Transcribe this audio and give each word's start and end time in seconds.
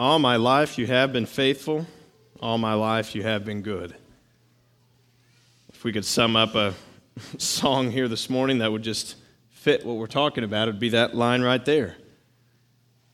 All 0.00 0.18
my 0.18 0.36
life 0.36 0.78
you 0.78 0.86
have 0.86 1.12
been 1.12 1.26
faithful. 1.26 1.86
All 2.40 2.56
my 2.56 2.72
life 2.72 3.14
you 3.14 3.22
have 3.22 3.44
been 3.44 3.60
good. 3.60 3.94
If 5.74 5.84
we 5.84 5.92
could 5.92 6.06
sum 6.06 6.36
up 6.36 6.54
a 6.54 6.72
song 7.36 7.90
here 7.90 8.08
this 8.08 8.30
morning 8.30 8.60
that 8.60 8.72
would 8.72 8.80
just 8.80 9.16
fit 9.50 9.84
what 9.84 9.98
we're 9.98 10.06
talking 10.06 10.42
about, 10.42 10.68
it 10.68 10.70
would 10.70 10.80
be 10.80 10.88
that 10.88 11.14
line 11.14 11.42
right 11.42 11.62
there. 11.62 11.98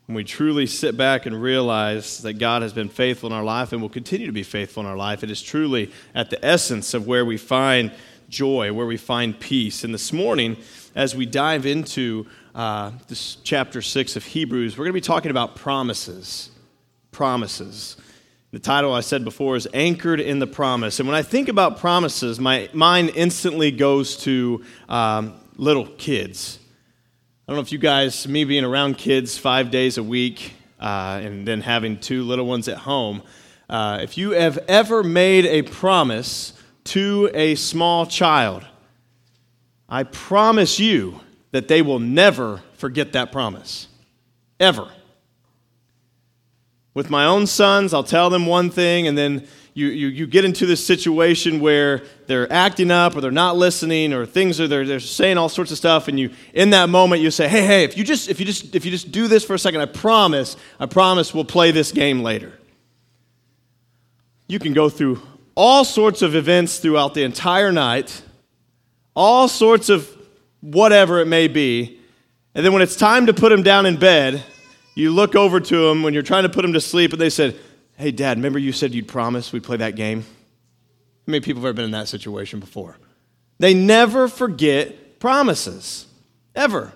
When 0.07 0.15
we 0.15 0.23
truly 0.23 0.69
sit 0.69 0.97
back 0.97 1.27
and 1.27 1.43
realize 1.43 2.19
that 2.19 2.35
God 2.35 2.63
has 2.63 2.73
been 2.73 2.89
faithful 2.89 3.31
in 3.31 3.33
our 3.33 3.43
life 3.43 3.73
and 3.73 3.83
will 3.83 3.89
continue 3.89 4.27
to 4.27 4.33
be 4.33 4.45
faithful 4.45 4.81
in 4.85 4.89
our 4.89 4.97
life, 4.97 5.25
it 5.25 5.31
is 5.33 5.43
truly 5.43 5.91
at 6.15 6.31
the 6.31 6.39
essence 6.45 6.95
of 6.95 7.05
where 7.05 7.25
we 7.25 7.37
find 7.37 7.91
joy, 8.29 8.73
where 8.73 8.87
we 8.87 8.97
find 8.97 9.41
peace. 9.41 9.83
And 9.83 9.93
this 9.93 10.13
morning, 10.13 10.57
as 10.95 11.17
we 11.17 11.27
dive 11.27 11.67
into 11.67 12.29
uh, 12.55 12.93
this 13.09 13.39
chapter 13.43 13.83
6 13.83 14.15
of 14.15 14.25
Hebrews, 14.25 14.79
we're 14.79 14.85
going 14.85 14.93
to 14.93 15.01
be 15.01 15.01
talking 15.01 15.33
about 15.33 15.57
promises 15.57 16.51
promises. 17.17 17.97
The 18.51 18.59
title 18.59 18.93
I 18.93 19.01
said 19.01 19.25
before 19.25 19.57
is 19.57 19.67
Anchored 19.73 20.21
in 20.21 20.39
the 20.39 20.47
Promise. 20.47 21.01
And 21.01 21.09
when 21.09 21.17
I 21.17 21.23
think 21.23 21.49
about 21.49 21.79
promises, 21.79 22.39
my 22.39 22.69
mind 22.75 23.13
instantly 23.15 23.71
goes 23.71 24.19
to 24.19 24.63
um, 24.91 25.33
little 25.57 25.87
kids. 25.87 26.59
I 27.49 27.53
don't 27.53 27.57
know 27.57 27.63
if 27.63 27.73
you 27.73 27.79
guys, 27.79 28.29
me 28.29 28.45
being 28.45 28.65
around 28.65 28.99
kids 28.99 29.39
five 29.39 29.71
days 29.71 29.97
a 29.97 30.03
week 30.03 30.53
uh, 30.79 31.23
and 31.23 31.49
then 31.49 31.63
having 31.63 31.99
two 31.99 32.23
little 32.23 32.45
ones 32.45 32.69
at 32.69 32.77
home, 32.77 33.23
uh, 33.71 34.01
if 34.03 34.19
you 34.19 34.33
have 34.33 34.59
ever 34.69 35.03
made 35.03 35.47
a 35.47 35.63
promise 35.63 36.53
to 36.85 37.31
a 37.33 37.55
small 37.55 38.05
child, 38.05 38.63
I 39.89 40.03
promise 40.03 40.79
you 40.79 41.21
that 41.53 41.69
they 41.69 41.81
will 41.81 41.99
never 41.99 42.63
forget 42.75 43.15
that 43.15 43.33
promise. 43.33 43.89
Ever. 44.61 44.91
With 46.97 47.11
my 47.11 47.27
own 47.27 47.47
sons, 47.47 47.93
I'll 47.93 48.03
tell 48.03 48.31
them 48.31 48.47
one 48.47 48.71
thing, 48.71 49.07
and 49.07 49.19
then 49.19 49.47
you, 49.75 49.89
you, 49.89 50.09
you 50.09 50.27
get 50.27 50.47
into 50.47 50.65
this 50.65 50.83
situation 50.83 51.61
where 51.61 52.03
they're 52.27 52.51
acting 52.51 52.91
up 52.91 53.15
or 53.15 53.21
they're 53.21 53.31
not 53.31 53.55
listening 53.55 54.15
or 54.15 54.25
things 54.25 54.59
are 54.63 54.67
they're, 54.67 54.87
they're 54.87 54.99
saying 54.99 55.37
all 55.37 55.51
sorts 55.51 55.71
of 55.71 55.77
stuff 55.77 56.09
and 56.09 56.19
you 56.19 56.31
in 56.55 56.71
that 56.71 56.89
moment 56.89 57.21
you 57.21 57.31
say 57.31 57.49
hey 57.49 57.67
hey 57.67 57.85
if 57.85 57.99
you 57.99 58.03
just 58.03 58.31
if 58.31 58.41
you 58.41 58.47
just 58.47 58.75
if 58.75 58.87
you 58.87 58.91
just 58.91 59.13
do 59.13 59.29
this 59.29 59.45
for 59.45 59.53
a 59.53 59.59
second 59.59 59.83
i 59.83 59.85
promise 59.85 60.57
i 60.81 60.87
promise 60.87 61.35
we'll 61.35 61.45
play 61.45 61.71
this 61.71 61.93
game 61.93 62.23
later. 62.23 62.59
You 64.49 64.59
can 64.59 64.73
go 64.73 64.89
through 64.89 65.21
all 65.55 65.85
sorts 65.85 66.23
of 66.23 66.35
events 66.35 66.79
throughout 66.79 67.13
the 67.13 67.25
entire 67.25 67.71
night 67.71 68.23
all 69.15 69.49
sorts 69.49 69.91
of 69.91 70.11
whatever 70.63 71.21
it 71.21 71.27
may 71.27 71.47
be 71.47 72.01
and 72.55 72.65
then 72.65 72.73
when 72.73 72.81
it's 72.81 72.97
time 72.97 73.27
to 73.27 73.35
put 73.35 73.51
them 73.51 73.63
down 73.63 73.85
in 73.85 73.99
bed 73.99 74.43
you 74.97 75.13
look 75.13 75.37
over 75.37 75.61
to 75.61 75.89
them 75.89 76.03
when 76.03 76.15
you're 76.15 76.25
trying 76.25 76.43
to 76.43 76.49
put 76.49 76.63
them 76.63 76.73
to 76.73 76.81
sleep, 76.81 77.13
and 77.13 77.21
they 77.21 77.31
said, 77.31 77.57
Hey, 77.97 78.11
Dad, 78.11 78.39
remember 78.39 78.59
you 78.59 78.73
said 78.73 78.95
you'd 78.95 79.07
promise 79.07 79.53
we'd 79.53 79.63
play 79.63 79.77
that 79.77 79.95
game? 79.95 80.23
How 80.23 80.27
many 81.31 81.41
people 81.41 81.61
have 81.63 81.69
ever 81.69 81.75
been 81.75 81.85
in 81.85 81.91
that 81.93 82.09
situation 82.09 82.61
before? 82.61 82.97
They 83.59 83.75
never 83.75 84.27
forget 84.27 85.21
promises, 85.21 86.07
ever. 86.55 86.93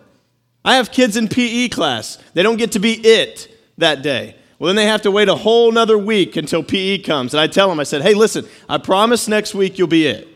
I 0.65 0.77
have 0.77 0.91
kids 0.91 1.17
in 1.17 1.28
PE 1.28 1.69
class. 1.69 2.19
They 2.34 2.43
don't 2.43 2.56
get 2.56 2.73
to 2.73 2.78
be 2.78 2.95
it 2.95 3.55
that 3.78 4.03
day. 4.03 4.37
Well, 4.59 4.67
then 4.67 4.77
they 4.77 4.87
have 4.87 5.03
to 5.03 5.11
wait 5.11 5.28
a 5.28 5.34
whole 5.34 5.73
nother 5.73 5.97
week 5.97 6.37
until 6.37 6.62
PE 6.62 6.98
comes. 6.98 7.33
And 7.33 7.41
I 7.41 7.47
tell 7.47 7.69
them, 7.69 7.81
I 7.81 7.84
said, 7.84 8.03
hey, 8.03 8.12
listen, 8.12 8.47
I 8.69 8.77
promise 8.77 9.27
next 9.27 9.55
week 9.55 9.78
you'll 9.78 9.89
be 9.89 10.06
it. 10.06 10.28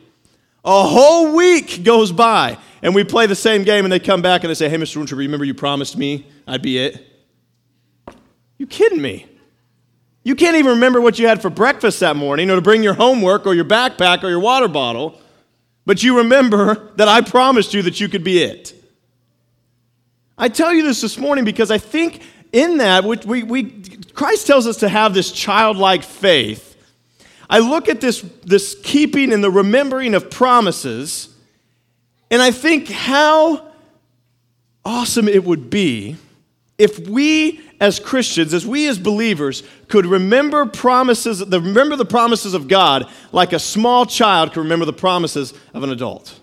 A 0.64 0.82
whole 0.82 1.34
week 1.34 1.84
goes 1.84 2.10
by, 2.10 2.56
and 2.80 2.94
we 2.94 3.04
play 3.04 3.26
the 3.26 3.34
same 3.34 3.64
game, 3.64 3.84
and 3.84 3.92
they 3.92 4.00
come 4.00 4.22
back 4.22 4.42
and 4.42 4.50
they 4.50 4.54
say, 4.54 4.70
hey, 4.70 4.76
Mr. 4.76 4.96
Winter, 4.96 5.14
remember 5.14 5.44
you 5.44 5.52
promised 5.52 5.96
me 5.98 6.26
I'd 6.46 6.62
be 6.62 6.78
it? 6.78 7.13
You 8.58 8.66
kidding 8.66 9.02
me? 9.02 9.26
You 10.22 10.34
can't 10.34 10.56
even 10.56 10.72
remember 10.72 11.00
what 11.00 11.18
you 11.18 11.28
had 11.28 11.42
for 11.42 11.50
breakfast 11.50 12.00
that 12.00 12.16
morning 12.16 12.50
or 12.50 12.56
to 12.56 12.62
bring 12.62 12.82
your 12.82 12.94
homework 12.94 13.46
or 13.46 13.54
your 13.54 13.66
backpack 13.66 14.22
or 14.22 14.30
your 14.30 14.40
water 14.40 14.68
bottle, 14.68 15.20
but 15.84 16.02
you 16.02 16.18
remember 16.18 16.92
that 16.96 17.08
I 17.08 17.20
promised 17.20 17.74
you 17.74 17.82
that 17.82 18.00
you 18.00 18.08
could 18.08 18.24
be 18.24 18.42
it. 18.42 18.74
I 20.36 20.48
tell 20.48 20.72
you 20.72 20.82
this 20.82 21.00
this 21.00 21.18
morning 21.18 21.44
because 21.44 21.70
I 21.70 21.78
think 21.78 22.22
in 22.52 22.78
that, 22.78 23.04
which 23.04 23.24
we, 23.24 23.42
we, 23.42 23.64
Christ 24.14 24.46
tells 24.46 24.66
us 24.66 24.78
to 24.78 24.88
have 24.88 25.12
this 25.12 25.30
childlike 25.30 26.02
faith. 26.02 26.70
I 27.50 27.58
look 27.58 27.88
at 27.88 28.00
this, 28.00 28.22
this 28.44 28.76
keeping 28.82 29.32
and 29.32 29.44
the 29.44 29.50
remembering 29.50 30.14
of 30.14 30.30
promises, 30.30 31.28
and 32.30 32.40
I 32.40 32.50
think 32.50 32.88
how 32.88 33.68
awesome 34.84 35.28
it 35.28 35.44
would 35.44 35.68
be 35.68 36.16
if 36.78 37.08
we 37.08 37.60
as 37.84 38.00
Christians, 38.00 38.54
as 38.54 38.66
we 38.66 38.88
as 38.88 38.98
believers, 38.98 39.62
could 39.88 40.06
remember 40.06 40.64
promises, 40.64 41.44
remember 41.44 41.96
the 41.96 42.06
promises 42.06 42.54
of 42.54 42.66
God 42.66 43.06
like 43.30 43.52
a 43.52 43.58
small 43.58 44.06
child 44.06 44.54
can 44.54 44.62
remember 44.62 44.86
the 44.86 44.94
promises 44.94 45.52
of 45.74 45.82
an 45.82 45.90
adult. 45.90 46.40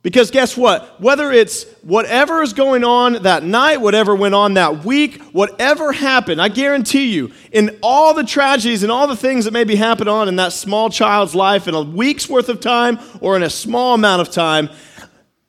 Because 0.00 0.30
guess 0.30 0.56
what? 0.56 0.98
Whether 1.02 1.30
it's 1.32 1.64
whatever 1.82 2.40
is 2.40 2.54
going 2.54 2.82
on 2.82 3.24
that 3.24 3.42
night, 3.42 3.82
whatever 3.82 4.14
went 4.14 4.34
on 4.34 4.54
that 4.54 4.86
week, 4.86 5.20
whatever 5.32 5.92
happened, 5.92 6.40
I 6.40 6.48
guarantee 6.48 7.12
you, 7.12 7.32
in 7.52 7.78
all 7.82 8.14
the 8.14 8.24
tragedies 8.24 8.84
and 8.84 8.90
all 8.90 9.06
the 9.06 9.16
things 9.16 9.44
that 9.44 9.52
may 9.52 9.64
be 9.64 9.76
happening 9.76 10.12
on 10.12 10.28
in 10.28 10.36
that 10.36 10.54
small 10.54 10.88
child's 10.88 11.34
life 11.34 11.68
in 11.68 11.74
a 11.74 11.82
week's 11.82 12.26
worth 12.26 12.48
of 12.48 12.60
time 12.60 12.98
or 13.20 13.36
in 13.36 13.42
a 13.42 13.50
small 13.50 13.94
amount 13.94 14.22
of 14.22 14.30
time, 14.30 14.70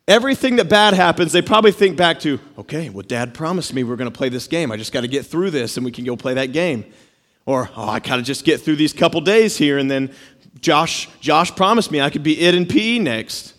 Everything 0.07 0.57
that 0.57 0.69
bad 0.69 0.93
happens, 0.93 1.31
they 1.31 1.41
probably 1.41 1.71
think 1.71 1.97
back 1.97 2.19
to, 2.19 2.39
okay, 2.59 2.89
well, 2.89 3.05
dad 3.05 3.33
promised 3.33 3.73
me 3.73 3.83
we 3.83 3.91
are 3.91 3.95
going 3.95 4.11
to 4.11 4.15
play 4.15 4.29
this 4.29 4.47
game. 4.47 4.71
I 4.71 4.77
just 4.77 4.91
got 4.91 5.01
to 5.01 5.07
get 5.07 5.25
through 5.25 5.49
this 5.49 5.77
and 5.77 5.85
we 5.85 5.91
can 5.91 6.05
go 6.05 6.15
play 6.15 6.35
that 6.35 6.51
game. 6.51 6.85
Or, 7.47 7.69
oh, 7.75 7.89
I 7.89 7.99
got 7.99 8.17
to 8.17 8.21
just 8.21 8.45
get 8.45 8.61
through 8.61 8.75
these 8.75 8.93
couple 8.93 9.19
days 9.21 9.57
here 9.57 9.79
and 9.79 9.89
then 9.89 10.13
Josh, 10.61 11.09
Josh 11.19 11.55
promised 11.55 11.91
me 11.91 12.01
I 12.01 12.09
could 12.09 12.23
be 12.23 12.39
it 12.39 12.53
in 12.53 12.67
PE 12.67 12.99
next. 12.99 13.53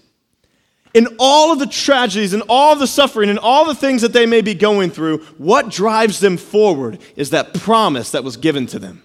In 0.95 1.09
all 1.19 1.53
of 1.53 1.59
the 1.59 1.67
tragedies 1.67 2.33
and 2.33 2.43
all 2.49 2.75
the 2.77 2.87
suffering 2.87 3.29
and 3.29 3.39
all 3.39 3.65
the 3.67 3.75
things 3.75 4.03
that 4.03 4.13
they 4.13 4.25
may 4.25 4.41
be 4.41 4.55
going 4.55 4.91
through, 4.91 5.19
what 5.37 5.69
drives 5.69 6.21
them 6.21 6.37
forward 6.37 7.01
is 7.17 7.31
that 7.31 7.55
promise 7.55 8.13
that 8.13 8.25
was 8.25 8.37
given 8.37 8.67
to 8.69 8.79
them. 8.79 9.03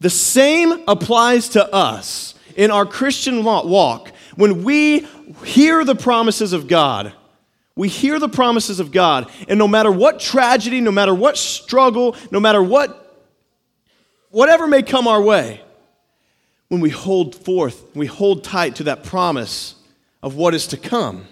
The 0.00 0.10
same 0.10 0.82
applies 0.88 1.50
to 1.50 1.72
us 1.72 2.34
in 2.56 2.70
our 2.70 2.84
Christian 2.84 3.44
walk. 3.44 4.10
When 4.34 4.64
we 4.64 5.06
hear 5.44 5.84
the 5.84 5.94
promises 5.94 6.52
of 6.52 6.68
God, 6.68 7.12
we 7.74 7.88
hear 7.88 8.18
the 8.18 8.28
promises 8.28 8.80
of 8.80 8.92
God, 8.92 9.30
and 9.48 9.58
no 9.58 9.68
matter 9.68 9.90
what 9.90 10.20
tragedy, 10.20 10.80
no 10.80 10.92
matter 10.92 11.14
what 11.14 11.36
struggle, 11.36 12.16
no 12.30 12.40
matter 12.40 12.62
what 12.62 12.98
whatever 14.30 14.66
may 14.66 14.82
come 14.82 15.06
our 15.06 15.22
way, 15.22 15.62
when 16.68 16.80
we 16.80 16.90
hold 16.90 17.34
forth, 17.34 17.84
we 17.94 18.06
hold 18.06 18.42
tight 18.42 18.76
to 18.76 18.84
that 18.84 19.04
promise 19.04 19.76
of 20.22 20.36
what 20.36 20.54
is 20.54 20.68
to 20.68 20.76
come, 20.76 21.26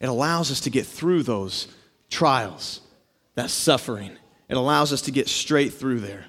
it 0.00 0.08
allows 0.08 0.50
us 0.50 0.60
to 0.60 0.70
get 0.70 0.86
through 0.86 1.22
those 1.22 1.68
trials, 2.08 2.80
that 3.34 3.50
suffering. 3.50 4.12
It 4.48 4.56
allows 4.56 4.92
us 4.92 5.02
to 5.02 5.10
get 5.10 5.28
straight 5.28 5.74
through 5.74 6.00
there. 6.00 6.26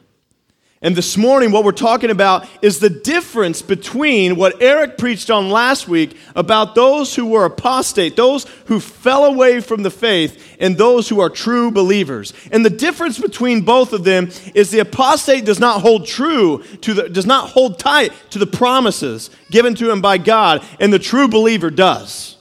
And 0.84 0.98
this 0.98 1.16
morning, 1.16 1.52
what 1.52 1.64
we're 1.64 1.72
talking 1.72 2.10
about 2.10 2.46
is 2.62 2.80
the 2.80 2.90
difference 2.90 3.62
between 3.62 4.36
what 4.36 4.62
Eric 4.62 4.98
preached 4.98 5.32
on 5.32 5.50
last 5.50 5.88
week 5.88 6.18
about 6.36 6.76
those 6.76 7.16
who 7.16 7.26
were 7.26 7.46
apostate, 7.46 8.18
those 8.18 8.46
who 8.66 8.82
fell 8.82 9.24
away 9.24 9.62
from 9.62 9.84
the 9.84 9.90
faith, 9.90 10.58
and 10.60 10.78
those 10.78 11.08
who 11.08 11.22
are 11.22 11.30
true 11.30 11.72
believers. 11.72 12.34
And 12.52 12.66
the 12.66 12.70
difference 12.70 13.18
between 13.18 13.62
both 13.62 13.94
of 13.94 14.04
them 14.04 14.30
is 14.54 14.72
the 14.72 14.80
apostate 14.80 15.46
does 15.46 15.60
not 15.60 15.80
hold 15.80 16.06
true 16.06 16.62
to 16.82 16.94
the, 16.94 17.08
does 17.08 17.26
not 17.26 17.52
hold 17.52 17.80
tight 17.80 18.12
to 18.32 18.40
the 18.40 18.46
promises 18.46 19.30
given 19.50 19.76
to 19.76 19.90
him 19.90 20.02
by 20.02 20.18
God, 20.18 20.66
and 20.82 20.92
the 20.92 21.00
true 21.00 21.30
believer 21.30 21.70
does. 21.70 22.33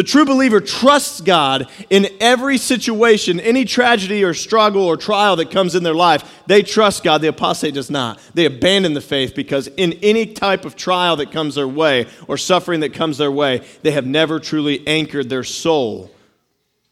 The 0.00 0.04
true 0.04 0.24
believer 0.24 0.62
trusts 0.62 1.20
God 1.20 1.68
in 1.90 2.08
every 2.20 2.56
situation, 2.56 3.38
any 3.38 3.66
tragedy 3.66 4.24
or 4.24 4.32
struggle 4.32 4.82
or 4.82 4.96
trial 4.96 5.36
that 5.36 5.50
comes 5.50 5.74
in 5.74 5.82
their 5.82 5.92
life. 5.92 6.40
They 6.46 6.62
trust 6.62 7.04
God. 7.04 7.20
The 7.20 7.28
apostate 7.28 7.74
does 7.74 7.90
not. 7.90 8.18
They 8.32 8.46
abandon 8.46 8.94
the 8.94 9.02
faith 9.02 9.34
because 9.34 9.66
in 9.66 9.92
any 10.00 10.24
type 10.24 10.64
of 10.64 10.74
trial 10.74 11.16
that 11.16 11.32
comes 11.32 11.56
their 11.56 11.68
way 11.68 12.06
or 12.28 12.38
suffering 12.38 12.80
that 12.80 12.94
comes 12.94 13.18
their 13.18 13.30
way, 13.30 13.62
they 13.82 13.90
have 13.90 14.06
never 14.06 14.40
truly 14.40 14.88
anchored 14.88 15.28
their 15.28 15.44
soul 15.44 16.10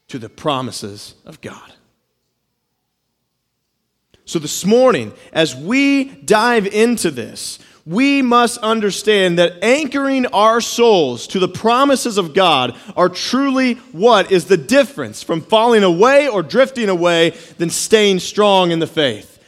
to 0.08 0.19
the 0.19 0.28
promises 0.28 1.14
of 1.25 1.40
God. 1.40 1.72
So, 4.26 4.38
this 4.38 4.66
morning, 4.66 5.14
as 5.32 5.56
we 5.56 6.05
dive 6.05 6.66
into 6.66 7.10
this, 7.10 7.58
we 7.88 8.20
must 8.20 8.58
understand 8.58 9.38
that 9.38 9.64
anchoring 9.64 10.26
our 10.26 10.61
souls 10.61 11.26
to 11.29 11.38
the 11.38 11.49
promises 11.49 12.19
of 12.19 12.35
God 12.35 12.76
are 12.94 13.08
truly 13.08 13.75
what 13.93 14.31
is 14.31 14.44
the 14.44 14.58
difference 14.58 15.23
from 15.23 15.40
falling 15.40 15.82
away 15.82 16.29
or 16.29 16.43
drifting 16.43 16.90
away 16.90 17.31
than 17.56 17.70
staying 17.70 18.19
strong 18.19 18.73
in 18.73 18.79
the 18.79 18.87
faith. 18.87 19.43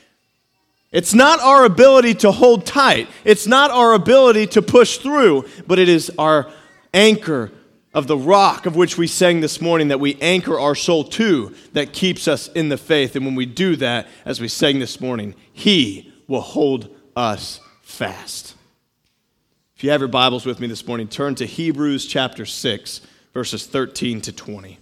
It's 0.91 1.13
not 1.13 1.39
our 1.41 1.67
ability 1.67 2.15
to 2.15 2.33
hold 2.33 2.65
tight, 2.65 3.09
it's 3.25 3.47
not 3.47 3.71
our 3.71 3.93
ability 3.93 4.47
to 4.49 4.63
push 4.63 4.97
through, 4.97 5.45
but 5.67 5.79
it 5.79 5.91
is 5.91 6.11
our 6.17 6.51
anchor 6.95 7.53
of 7.93 8.07
the 8.07 8.17
rock 8.17 8.65
of 8.65 8.75
which 8.75 8.97
we 8.97 9.07
sang 9.07 9.43
this 9.43 9.61
morning 9.61 9.89
that 9.89 10.01
we 10.01 10.17
anchor 10.23 10.59
our 10.59 10.75
soul 10.75 11.05
to 11.05 11.55
that 11.75 11.93
keeps 11.93 12.27
us 12.27 12.49
in 12.49 12.71
the 12.71 12.79
faith. 12.79 13.17
And 13.17 13.27
when 13.27 13.35
we 13.35 13.45
do 13.45 13.77
that, 13.77 14.09
as 14.25 14.41
we 14.41 14.49
sang 14.49 14.79
this 14.79 14.99
morning, 14.99 15.35
He 15.53 16.11
will 16.27 16.41
hold 16.41 16.89
us 17.15 17.61
fast. 17.91 18.55
If 19.77 19.85
you 19.85 19.91
have 19.91 20.01
your 20.01 20.09
Bibles 20.09 20.47
with 20.47 20.61
me 20.61 20.67
this 20.67 20.87
morning, 20.87 21.09
turn 21.09 21.35
to 21.37 21.47
Hebrews 21.47 22.07
chapter 22.07 22.47
6, 22.47 23.01
verses 23.35 23.67
13 23.67 24.21
to 24.23 24.33
20. 24.33 24.79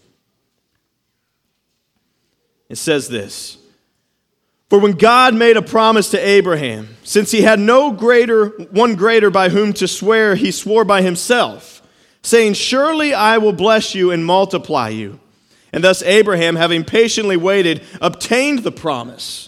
It 2.69 2.77
says 2.77 3.09
this 3.09 3.59
For 4.69 4.79
when 4.79 4.93
God 4.93 5.35
made 5.35 5.57
a 5.57 5.63
promise 5.63 6.11
to 6.11 6.19
Abraham, 6.19 6.97
since 7.03 7.31
he 7.31 7.43
had 7.43 7.59
no 7.59 7.93
greater, 7.93 8.49
one 8.49 8.95
greater 8.95 9.31
by 9.31 9.49
whom 9.49 9.73
to 9.75 9.89
swear, 9.89 10.35
he 10.35 10.51
swore 10.51 10.85
by 10.85 11.03
himself 11.03 11.79
saying, 12.23 12.55
Surely 12.55 13.15
I 13.15 13.39
will 13.39 13.53
bless 13.53 13.95
you 13.95 14.11
and 14.11 14.25
multiply 14.25 14.91
you. 14.91 15.19
And 15.73 15.85
thus 15.85 16.03
Abraham, 16.03 16.57
having 16.57 16.85
patiently 16.85 17.37
waited, 17.37 17.83
obtained 18.01 18.61
the 18.61 18.73
promise. 18.73 19.48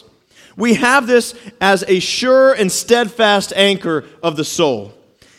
We 0.61 0.75
have 0.75 1.07
this 1.07 1.33
as 1.59 1.83
a 1.87 1.97
sure 1.97 2.53
and 2.53 2.71
steadfast 2.71 3.51
anchor 3.55 4.05
of 4.21 4.35
the 4.35 4.45
soul, 4.45 4.93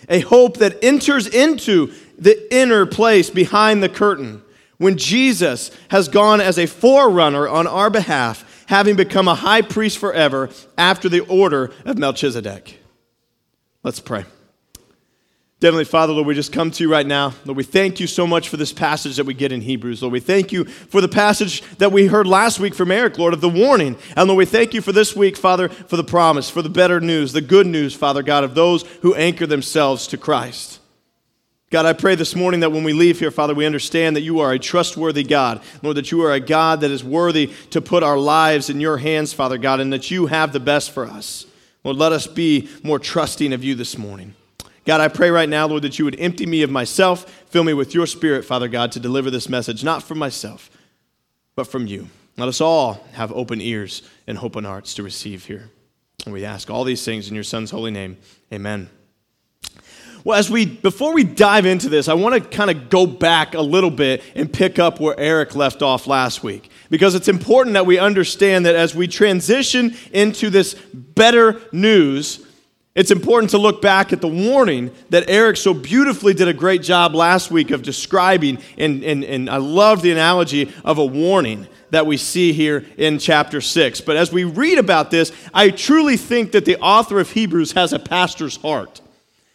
a 0.09 0.19
hope 0.19 0.57
that 0.57 0.83
enters 0.83 1.29
into 1.29 1.93
the 2.19 2.53
inner 2.53 2.87
place 2.87 3.31
behind 3.31 3.85
the 3.85 3.89
curtain 3.89 4.43
when 4.79 4.99
Jesus 4.99 5.71
has 5.91 6.09
gone 6.09 6.41
as 6.41 6.59
a 6.59 6.67
forerunner 6.67 7.47
on 7.47 7.69
our 7.69 7.89
behalf, 7.89 8.65
having 8.67 8.97
become 8.97 9.29
a 9.29 9.37
high 9.37 9.63
priest 9.63 9.97
forever 9.99 10.51
after 10.77 11.09
the 11.09 11.21
order 11.21 11.71
of 11.85 11.99
Melchizedek. 11.99 12.81
Let's 13.85 14.01
pray. 14.01 14.25
Heavenly 15.63 15.85
Father, 15.85 16.13
Lord, 16.13 16.27
we 16.27 16.35
just 16.35 16.53
come 16.53 16.73
to 16.73 16.83
you 16.83 16.91
right 16.91 17.07
now. 17.07 17.35
Lord, 17.45 17.57
we 17.57 17.63
thank 17.63 18.01
you 18.01 18.09
so 18.09 18.27
much 18.27 18.49
for 18.49 18.57
this 18.57 18.73
passage 18.73 19.17
that 19.17 19.27
we 19.27 19.33
get 19.33 19.53
in 19.53 19.61
Hebrews. 19.61 20.03
Lord, 20.03 20.13
we 20.13 20.19
thank 20.19 20.51
you 20.51 20.65
for 20.65 21.01
the 21.01 21.09
passage 21.09 21.63
that 21.79 21.93
we 21.93 22.07
heard 22.07 22.27
last 22.27 22.59
week 22.59 22.75
from 22.75 22.91
Eric, 22.91 23.17
Lord, 23.17 23.33
of 23.33 23.41
the 23.41 23.49
warning. 23.49 23.97
And 24.17 24.27
Lord, 24.27 24.39
we 24.39 24.45
thank 24.45 24.75
you 24.75 24.81
for 24.81 24.91
this 24.91 25.15
week, 25.15 25.37
Father, 25.37 25.69
for 25.69 25.97
the 25.97 26.03
promise, 26.03 26.51
for 26.51 26.63
the 26.63 26.69
better 26.69 27.01
news, 27.01 27.33
the 27.33 27.41
good 27.41 27.69
news, 27.69 27.95
Father 27.95 28.25
God, 28.25 28.43
of 28.43 28.57
those 28.57 28.83
who 29.03 29.15
anchor 29.15 29.47
themselves 29.47 30.09
to 30.09 30.17
Christ. 30.17 30.81
God, 31.71 31.87
I 31.87 31.93
pray 31.93 32.17
this 32.17 32.35
morning 32.35 32.61
that 32.61 32.73
when 32.73 32.85
we 32.85 32.93
leave 32.93 33.21
here, 33.21 33.31
Father, 33.31 33.55
we 33.55 33.65
understand 33.65 34.17
that 34.17 34.23
you 34.23 34.41
are 34.41 34.53
a 34.53 34.59
trustworthy 34.59 35.23
God. 35.23 35.63
Lord, 35.81 35.97
that 35.97 36.11
you 36.11 36.23
are 36.23 36.33
a 36.33 36.41
God 36.41 36.81
that 36.81 36.91
is 36.91 37.05
worthy 37.05 37.53
to 37.71 37.81
put 37.81 38.03
our 38.03 38.19
lives 38.19 38.69
in 38.69 38.81
your 38.81 38.99
hands, 38.99 39.33
Father 39.33 39.59
God, 39.59 39.79
and 39.79 39.93
that 39.93 40.11
you 40.11 40.27
have 40.27 40.53
the 40.53 40.61
best 40.61 40.91
for 40.91 41.07
us. 41.07 41.47
Lord, 41.85 41.97
let 41.97 42.11
us 42.11 42.27
be 42.27 42.69
more 42.83 42.99
trusting 42.99 43.53
of 43.53 43.63
you 43.63 43.77
this 43.77 43.97
morning. 43.97 44.35
God, 44.85 45.01
I 45.01 45.09
pray 45.09 45.31
right 45.31 45.49
now, 45.49 45.67
Lord, 45.67 45.83
that 45.83 45.99
you 45.99 46.05
would 46.05 46.19
empty 46.19 46.45
me 46.45 46.63
of 46.63 46.71
myself, 46.71 47.29
fill 47.47 47.65
me 47.65 47.73
with 47.73 47.95
your 47.95 48.07
spirit, 48.07 48.45
Father 48.45 48.69
God, 48.69 48.91
to 48.93 49.01
deliver 49.01 49.31
this 49.31 49.49
message, 49.49 49.85
not 49.85 50.03
from 50.03 50.19
myself, 50.19 50.71
but 51.55 51.67
from 51.67 51.87
you. 51.87 52.09
Let 52.37 52.49
us 52.49 52.61
all 52.61 53.05
have 53.13 53.31
open 53.33 53.61
ears 53.61 54.03
and 54.27 54.39
open 54.39 54.65
hearts 54.65 54.95
to 54.95 55.03
receive 55.03 55.47
here. 55.47 55.71
And 56.25 56.33
we 56.33 56.45
ask 56.45 56.71
all 56.71 56.85
these 56.85 57.05
things 57.05 57.29
in 57.29 57.35
your 57.35 57.45
Son's 57.45 57.71
holy 57.71 57.91
name. 57.91 58.17
Amen. 58.53 58.89
Well, 60.25 60.39
as 60.39 60.49
we 60.49 60.67
before 60.67 61.13
we 61.15 61.25
dive 61.25 61.67
into 61.67 61.89
this, 61.89 62.09
I 62.09 62.15
want 62.15 62.35
to 62.35 62.49
kind 62.49 62.71
of 62.71 62.89
go 62.89 63.07
back 63.07 63.55
a 63.55 63.61
little 63.61 63.91
bit 63.91 64.23
and 64.37 64.53
pick 64.53 64.79
up 64.79 65.01
where 65.01 65.19
Eric 65.19 65.57
left 65.57 65.83
off 65.83 66.07
last 66.07 66.45
week. 66.45 66.71
Because 66.91 67.17
it's 67.17 67.29
important 67.29 67.75
that 67.75 67.87
we 67.87 67.99
understand 67.99 68.67
that 68.67 68.77
as 68.77 68.95
we 68.95 69.09
transition 69.09 69.97
into 70.13 70.49
this 70.49 70.75
better 70.75 71.61
news, 71.73 72.47
it's 72.95 73.11
important 73.11 73.51
to 73.51 73.59
look 73.59 73.81
back 73.81 74.13
at 74.13 74.21
the 74.21 74.29
warning 74.29 74.91
that 75.09 75.25
Eric 75.29 75.57
so 75.57 75.73
beautifully 75.73 76.35
did 76.35 76.49
a 76.49 76.53
great 76.53 76.83
job 76.83 77.15
last 77.15 77.51
week 77.51 77.71
of 77.71 77.83
describing, 77.83 78.59
and, 78.77 79.03
and, 79.03 79.25
and 79.25 79.49
I 79.49 79.57
love 79.57 80.03
the 80.03 80.13
analogy 80.13 80.71
of 80.85 80.99
a 80.99 81.05
warning 81.05 81.67
that 81.89 82.05
we 82.05 82.19
see 82.19 82.53
here 82.53 82.85
in 82.99 83.19
chapter 83.19 83.63
6. 83.63 84.03
But 84.03 84.17
as 84.17 84.31
we 84.31 84.45
read 84.45 84.79
about 84.79 85.11
this, 85.11 85.33
I 85.55 85.71
truly 85.71 86.19
think 86.19 86.53
that 86.53 86.67
the 86.67 86.79
author 86.81 87.19
of 87.19 87.31
Hebrews 87.31 87.73
has 87.73 87.95
a 87.95 87.99
pastor's 87.99 88.57
heart. 88.57 89.01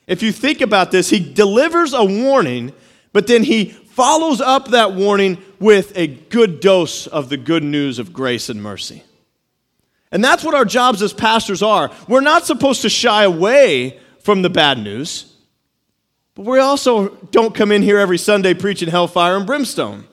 If 0.07 0.23
you 0.23 0.31
think 0.31 0.61
about 0.61 0.91
this, 0.91 1.09
he 1.09 1.19
delivers 1.19 1.93
a 1.93 2.03
warning, 2.03 2.73
but 3.13 3.27
then 3.27 3.43
he 3.43 3.65
follows 3.65 4.41
up 4.41 4.69
that 4.69 4.93
warning 4.93 5.37
with 5.59 5.95
a 5.95 6.07
good 6.07 6.59
dose 6.59 7.05
of 7.05 7.29
the 7.29 7.37
good 7.37 7.63
news 7.63 7.99
of 7.99 8.13
grace 8.13 8.49
and 8.49 8.63
mercy. 8.63 9.03
And 10.11 10.23
that's 10.23 10.43
what 10.43 10.55
our 10.55 10.65
jobs 10.65 11.01
as 11.01 11.13
pastors 11.13 11.61
are. 11.61 11.91
We're 12.07 12.21
not 12.21 12.45
supposed 12.45 12.81
to 12.83 12.89
shy 12.89 13.23
away 13.23 13.99
from 14.19 14.41
the 14.41 14.49
bad 14.49 14.77
news, 14.77 15.33
but 16.35 16.45
we 16.45 16.59
also 16.59 17.09
don't 17.31 17.55
come 17.55 17.71
in 17.71 17.81
here 17.81 17.97
every 17.97 18.17
Sunday 18.17 18.53
preaching 18.53 18.89
hellfire 18.89 19.35
and 19.35 19.45
brimstone. 19.45 20.05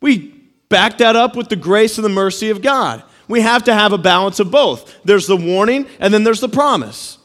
We 0.00 0.28
back 0.68 0.98
that 0.98 1.16
up 1.16 1.36
with 1.36 1.48
the 1.48 1.56
grace 1.56 1.98
and 1.98 2.04
the 2.04 2.10
mercy 2.10 2.50
of 2.50 2.62
God. 2.62 3.02
We 3.28 3.40
have 3.40 3.64
to 3.64 3.74
have 3.74 3.92
a 3.92 3.98
balance 3.98 4.40
of 4.40 4.50
both. 4.50 4.94
There's 5.04 5.26
the 5.26 5.36
warning, 5.36 5.86
and 5.98 6.12
then 6.12 6.24
there's 6.24 6.40
the 6.40 6.48
promise. 6.48 7.18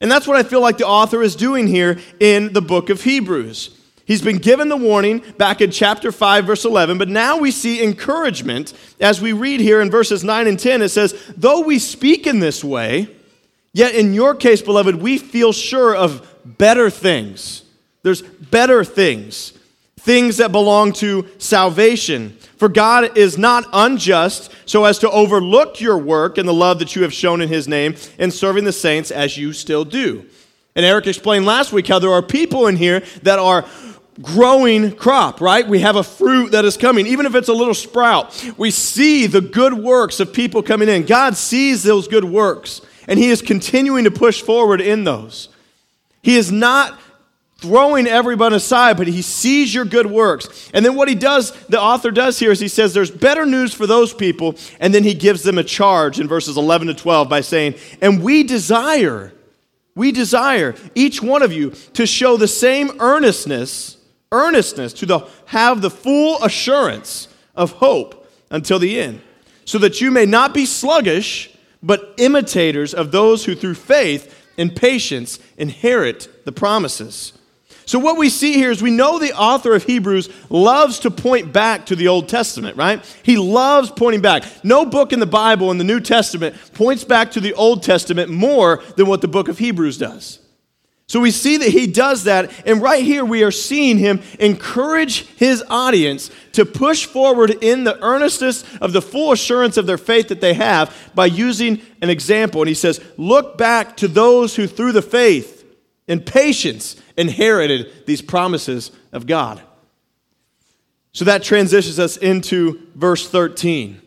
And 0.00 0.10
that's 0.10 0.26
what 0.26 0.36
I 0.36 0.42
feel 0.42 0.60
like 0.60 0.78
the 0.78 0.86
author 0.86 1.22
is 1.22 1.36
doing 1.36 1.66
here 1.66 1.98
in 2.20 2.52
the 2.52 2.62
book 2.62 2.88
of 2.88 3.02
Hebrews. 3.02 3.77
He's 4.08 4.22
been 4.22 4.38
given 4.38 4.70
the 4.70 4.76
warning 4.76 5.22
back 5.36 5.60
in 5.60 5.70
chapter 5.70 6.10
5, 6.10 6.46
verse 6.46 6.64
11, 6.64 6.96
but 6.96 7.10
now 7.10 7.36
we 7.36 7.50
see 7.50 7.84
encouragement 7.84 8.72
as 9.02 9.20
we 9.20 9.34
read 9.34 9.60
here 9.60 9.82
in 9.82 9.90
verses 9.90 10.24
9 10.24 10.46
and 10.46 10.58
10. 10.58 10.80
It 10.80 10.88
says, 10.88 11.30
Though 11.36 11.60
we 11.60 11.78
speak 11.78 12.26
in 12.26 12.38
this 12.40 12.64
way, 12.64 13.14
yet 13.74 13.94
in 13.94 14.14
your 14.14 14.34
case, 14.34 14.62
beloved, 14.62 14.94
we 14.94 15.18
feel 15.18 15.52
sure 15.52 15.94
of 15.94 16.26
better 16.46 16.88
things. 16.88 17.64
There's 18.02 18.22
better 18.22 18.82
things, 18.82 19.52
things 19.98 20.38
that 20.38 20.52
belong 20.52 20.94
to 20.94 21.28
salvation. 21.36 22.30
For 22.56 22.70
God 22.70 23.18
is 23.18 23.36
not 23.36 23.66
unjust 23.74 24.50
so 24.64 24.86
as 24.86 24.98
to 25.00 25.10
overlook 25.10 25.82
your 25.82 25.98
work 25.98 26.38
and 26.38 26.48
the 26.48 26.54
love 26.54 26.78
that 26.78 26.96
you 26.96 27.02
have 27.02 27.12
shown 27.12 27.42
in 27.42 27.50
His 27.50 27.68
name 27.68 27.94
in 28.18 28.30
serving 28.30 28.64
the 28.64 28.72
saints 28.72 29.10
as 29.10 29.36
you 29.36 29.52
still 29.52 29.84
do. 29.84 30.24
And 30.74 30.86
Eric 30.86 31.08
explained 31.08 31.44
last 31.44 31.72
week 31.72 31.88
how 31.88 31.98
there 31.98 32.12
are 32.12 32.22
people 32.22 32.68
in 32.68 32.76
here 32.76 33.00
that 33.22 33.38
are 33.38 33.66
growing 34.20 34.96
crop, 34.96 35.40
right? 35.40 35.66
We 35.66 35.80
have 35.80 35.96
a 35.96 36.02
fruit 36.02 36.52
that 36.52 36.64
is 36.64 36.76
coming, 36.76 37.06
even 37.06 37.26
if 37.26 37.34
it's 37.34 37.48
a 37.48 37.52
little 37.52 37.74
sprout. 37.74 38.52
We 38.56 38.70
see 38.70 39.26
the 39.26 39.40
good 39.40 39.74
works 39.74 40.20
of 40.20 40.32
people 40.32 40.62
coming 40.62 40.88
in. 40.88 41.04
God 41.04 41.36
sees 41.36 41.82
those 41.82 42.08
good 42.08 42.24
works, 42.24 42.80
and 43.06 43.18
He 43.18 43.28
is 43.28 43.42
continuing 43.42 44.04
to 44.04 44.10
push 44.10 44.42
forward 44.42 44.80
in 44.80 45.04
those. 45.04 45.48
He 46.22 46.36
is 46.36 46.50
not 46.50 46.98
throwing 47.58 48.06
everyone 48.06 48.52
aside, 48.52 48.96
but 48.96 49.06
He 49.06 49.22
sees 49.22 49.72
your 49.72 49.84
good 49.84 50.06
works. 50.06 50.70
And 50.74 50.84
then 50.84 50.96
what 50.96 51.08
He 51.08 51.14
does, 51.14 51.52
the 51.66 51.80
author 51.80 52.10
does 52.10 52.38
here, 52.38 52.50
is 52.50 52.60
He 52.60 52.68
says 52.68 52.94
there's 52.94 53.10
better 53.10 53.46
news 53.46 53.72
for 53.72 53.86
those 53.86 54.12
people, 54.12 54.56
and 54.80 54.92
then 54.92 55.04
He 55.04 55.14
gives 55.14 55.42
them 55.44 55.58
a 55.58 55.64
charge 55.64 56.18
in 56.18 56.26
verses 56.26 56.56
11 56.56 56.88
to 56.88 56.94
12 56.94 57.28
by 57.28 57.40
saying, 57.40 57.74
And 58.00 58.22
we 58.22 58.42
desire. 58.42 59.32
We 59.94 60.12
desire 60.12 60.76
each 60.94 61.20
one 61.20 61.42
of 61.42 61.52
you 61.52 61.70
to 61.94 62.06
show 62.06 62.36
the 62.36 62.46
same 62.46 63.00
earnestness 63.00 63.97
earnestness 64.32 64.92
to 64.94 65.06
the, 65.06 65.20
have 65.46 65.80
the 65.80 65.90
full 65.90 66.42
assurance 66.42 67.28
of 67.54 67.72
hope 67.72 68.30
until 68.50 68.78
the 68.78 69.00
end, 69.00 69.20
so 69.64 69.78
that 69.78 70.00
you 70.00 70.10
may 70.10 70.26
not 70.26 70.54
be 70.54 70.66
sluggish, 70.66 71.54
but 71.82 72.14
imitators 72.18 72.94
of 72.94 73.12
those 73.12 73.44
who 73.44 73.54
through 73.54 73.74
faith 73.74 74.34
and 74.56 74.74
patience 74.74 75.38
inherit 75.56 76.44
the 76.44 76.52
promises. 76.52 77.32
So, 77.88 77.98
what 77.98 78.18
we 78.18 78.28
see 78.28 78.52
here 78.52 78.70
is 78.70 78.82
we 78.82 78.90
know 78.90 79.18
the 79.18 79.32
author 79.32 79.74
of 79.74 79.84
Hebrews 79.84 80.28
loves 80.50 80.98
to 80.98 81.10
point 81.10 81.54
back 81.54 81.86
to 81.86 81.96
the 81.96 82.08
Old 82.08 82.28
Testament, 82.28 82.76
right? 82.76 83.02
He 83.22 83.38
loves 83.38 83.90
pointing 83.90 84.20
back. 84.20 84.44
No 84.62 84.84
book 84.84 85.14
in 85.14 85.20
the 85.20 85.26
Bible 85.26 85.70
in 85.70 85.78
the 85.78 85.84
New 85.84 86.00
Testament 86.00 86.54
points 86.74 87.02
back 87.02 87.30
to 87.30 87.40
the 87.40 87.54
Old 87.54 87.82
Testament 87.82 88.30
more 88.30 88.82
than 88.96 89.06
what 89.06 89.22
the 89.22 89.28
book 89.28 89.48
of 89.48 89.56
Hebrews 89.56 89.96
does. 89.96 90.38
So 91.08 91.20
we 91.20 91.30
see 91.30 91.56
that 91.56 91.70
he 91.70 91.86
does 91.86 92.24
that, 92.24 92.52
and 92.66 92.82
right 92.82 93.02
here 93.02 93.24
we 93.24 93.42
are 93.42 93.50
seeing 93.50 93.96
him 93.96 94.20
encourage 94.38 95.24
his 95.36 95.64
audience 95.70 96.30
to 96.52 96.66
push 96.66 97.06
forward 97.06 97.50
in 97.62 97.84
the 97.84 97.98
earnestness 98.02 98.62
of 98.82 98.92
the 98.92 99.00
full 99.00 99.32
assurance 99.32 99.78
of 99.78 99.86
their 99.86 99.96
faith 99.96 100.28
that 100.28 100.42
they 100.42 100.52
have 100.52 100.94
by 101.14 101.24
using 101.24 101.80
an 102.02 102.10
example. 102.10 102.60
And 102.60 102.68
he 102.68 102.74
says, 102.74 103.00
Look 103.16 103.56
back 103.56 103.96
to 103.98 104.08
those 104.08 104.54
who 104.56 104.66
through 104.66 104.92
the 104.92 105.00
faith 105.00 105.64
and 106.08 106.24
patience 106.24 106.96
inherited 107.16 108.06
these 108.06 108.20
promises 108.20 108.90
of 109.10 109.26
God. 109.26 109.62
So 111.12 111.24
that 111.24 111.42
transitions 111.42 111.98
us 111.98 112.18
into 112.18 112.86
verse 112.94 113.26
13. 113.26 114.02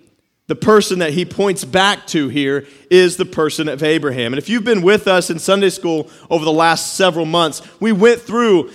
The 0.51 0.55
person 0.55 1.00
that 1.00 1.13
he 1.13 1.24
points 1.24 1.63
back 1.63 2.05
to 2.08 2.27
here 2.27 2.67
is 2.89 3.15
the 3.15 3.24
person 3.24 3.70
of 3.70 3.81
Abraham. 3.84 4.34
And 4.34 4.38
if 4.38 4.50
you've 4.50 4.65
been 4.65 4.81
with 4.81 5.08
us 5.08 5.29
in 5.29 5.39
Sunday 5.39 5.70
school 5.70 6.10
over 6.29 6.43
the 6.43 6.51
last 6.51 6.96
several 6.96 7.25
months, 7.25 7.62
we 7.79 7.93
went 7.93 8.20
through 8.20 8.70